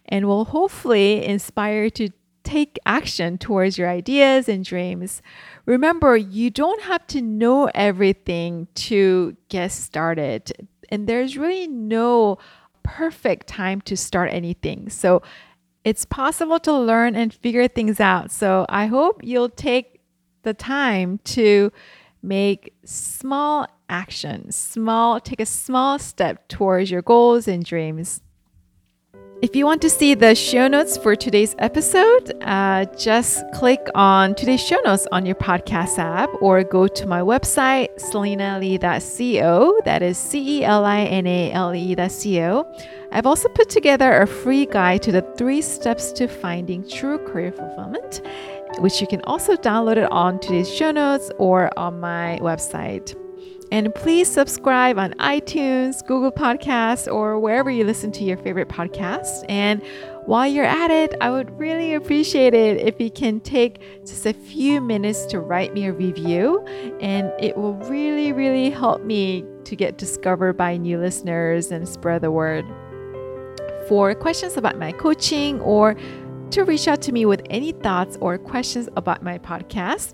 and 0.06 0.26
will 0.26 0.46
hopefully 0.46 1.24
inspire 1.24 1.84
you 1.84 1.90
to 1.90 2.08
take 2.42 2.76
action 2.86 3.38
towards 3.38 3.78
your 3.78 3.88
ideas 3.88 4.48
and 4.48 4.64
dreams. 4.64 5.22
Remember, 5.64 6.16
you 6.16 6.50
don't 6.50 6.82
have 6.82 7.06
to 7.06 7.22
know 7.22 7.70
everything 7.72 8.66
to 8.88 9.36
get 9.48 9.70
started, 9.70 10.68
and 10.88 11.06
there's 11.06 11.38
really 11.38 11.68
no 11.68 12.38
perfect 12.82 13.46
time 13.46 13.80
to 13.82 13.96
start 13.96 14.32
anything. 14.32 14.88
So 14.88 15.22
it's 15.84 16.04
possible 16.04 16.58
to 16.58 16.72
learn 16.72 17.14
and 17.14 17.32
figure 17.32 17.68
things 17.68 18.00
out. 18.00 18.32
So 18.32 18.66
I 18.68 18.86
hope 18.86 19.20
you'll 19.22 19.50
take 19.50 20.00
the 20.42 20.52
time 20.52 21.18
to 21.26 21.70
make 22.22 22.74
small 22.84 23.68
actions, 23.88 24.56
small, 24.56 25.20
take 25.20 25.40
a 25.40 25.46
small 25.46 25.98
step 25.98 26.48
towards 26.48 26.90
your 26.90 27.02
goals 27.02 27.48
and 27.48 27.64
dreams. 27.64 28.20
If 29.40 29.54
you 29.54 29.64
want 29.64 29.82
to 29.82 29.90
see 29.90 30.14
the 30.14 30.34
show 30.34 30.66
notes 30.66 30.96
for 30.96 31.14
today's 31.14 31.54
episode, 31.60 32.32
uh, 32.42 32.86
just 32.96 33.44
click 33.54 33.80
on 33.94 34.34
today's 34.34 34.60
show 34.60 34.80
notes 34.84 35.06
on 35.12 35.24
your 35.24 35.36
podcast 35.36 35.96
app 35.96 36.28
or 36.40 36.64
go 36.64 36.88
to 36.88 37.06
my 37.06 37.20
website, 37.20 37.86
celinalee.co. 38.00 39.80
That 39.84 40.02
is 40.02 40.18
C 40.18 40.58
E 40.58 40.64
L 40.64 40.84
I 40.84 41.02
N 41.02 41.28
A 41.28 41.52
L 41.52 41.72
E.co. 41.72 42.66
I've 43.12 43.26
also 43.26 43.48
put 43.50 43.68
together 43.68 44.22
a 44.22 44.26
free 44.26 44.66
guide 44.66 45.02
to 45.02 45.12
the 45.12 45.22
three 45.36 45.62
steps 45.62 46.10
to 46.14 46.26
finding 46.26 46.88
true 46.88 47.18
career 47.18 47.52
fulfillment, 47.52 48.22
which 48.80 49.00
you 49.00 49.06
can 49.06 49.20
also 49.22 49.54
download 49.54 49.98
it 49.98 50.10
on 50.10 50.40
today's 50.40 50.68
show 50.68 50.90
notes 50.90 51.30
or 51.38 51.70
on 51.78 52.00
my 52.00 52.40
website. 52.42 53.14
And 53.70 53.94
please 53.94 54.30
subscribe 54.30 54.98
on 54.98 55.12
iTunes, 55.14 56.04
Google 56.06 56.32
Podcasts, 56.32 57.12
or 57.12 57.38
wherever 57.38 57.70
you 57.70 57.84
listen 57.84 58.10
to 58.12 58.24
your 58.24 58.38
favorite 58.38 58.68
podcasts. 58.68 59.44
And 59.48 59.82
while 60.24 60.46
you're 60.46 60.64
at 60.64 60.90
it, 60.90 61.14
I 61.20 61.30
would 61.30 61.58
really 61.58 61.94
appreciate 61.94 62.54
it 62.54 62.80
if 62.80 62.98
you 62.98 63.10
can 63.10 63.40
take 63.40 63.80
just 64.06 64.24
a 64.24 64.32
few 64.32 64.80
minutes 64.80 65.26
to 65.26 65.40
write 65.40 65.74
me 65.74 65.86
a 65.86 65.92
review. 65.92 66.64
And 67.00 67.30
it 67.38 67.56
will 67.58 67.74
really, 67.74 68.32
really 68.32 68.70
help 68.70 69.02
me 69.02 69.44
to 69.64 69.76
get 69.76 69.98
discovered 69.98 70.54
by 70.54 70.78
new 70.78 70.98
listeners 70.98 71.70
and 71.70 71.86
spread 71.86 72.22
the 72.22 72.30
word. 72.30 72.64
For 73.86 74.14
questions 74.14 74.56
about 74.56 74.78
my 74.78 74.92
coaching 74.92 75.60
or 75.60 75.94
to 76.50 76.64
reach 76.64 76.88
out 76.88 77.02
to 77.02 77.12
me 77.12 77.26
with 77.26 77.42
any 77.50 77.72
thoughts 77.72 78.16
or 78.20 78.38
questions 78.38 78.88
about 78.96 79.22
my 79.22 79.38
podcast, 79.38 80.12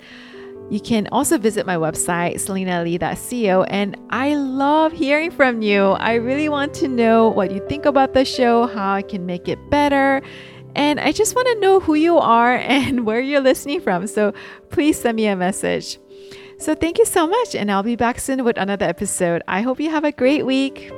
you 0.71 0.81
can 0.81 1.07
also 1.13 1.39
visit 1.39 1.67
my 1.67 1.77
website, 1.77 2.35
celinalee.co, 2.37 3.63
and 3.65 3.97
I 4.11 4.35
love 4.35 4.93
hearing 4.93 5.31
from 5.31 5.63
you. 5.63 5.91
I 5.91 6.15
really 6.15 6.49
want 6.49 6.73
to 6.75 6.89
know 6.89 7.29
what 7.29 7.51
you 7.51 7.65
think 7.69 7.85
about 7.85 8.15
the 8.15 8.25
show, 8.25 8.67
how 8.67 8.95
I 8.95 9.03
can 9.03 9.27
make 9.27 9.47
it 9.47 9.59
better. 9.71 10.23
And 10.75 10.99
I 10.99 11.13
just 11.13 11.37
want 11.37 11.49
to 11.49 11.61
know 11.61 11.81
who 11.81 11.95
you 11.95 12.19
are 12.19 12.57
and 12.59 13.05
where 13.07 13.21
you're 13.21 13.41
listening 13.41 13.81
from. 13.81 14.07
So 14.07 14.33
please 14.71 14.99
send 14.99 15.17
me 15.17 15.27
a 15.27 15.37
message. 15.37 15.99
So 16.59 16.75
thank 16.75 16.99
you 16.99 17.05
so 17.05 17.27
much, 17.27 17.55
and 17.55 17.71
I'll 17.71 17.83
be 17.83 17.97
back 17.97 18.19
soon 18.19 18.45
with 18.45 18.57
another 18.57 18.87
episode. 18.87 19.43
I 19.49 19.61
hope 19.61 19.81
you 19.81 19.91
have 19.91 20.05
a 20.05 20.13
great 20.13 20.47
week. 20.47 20.91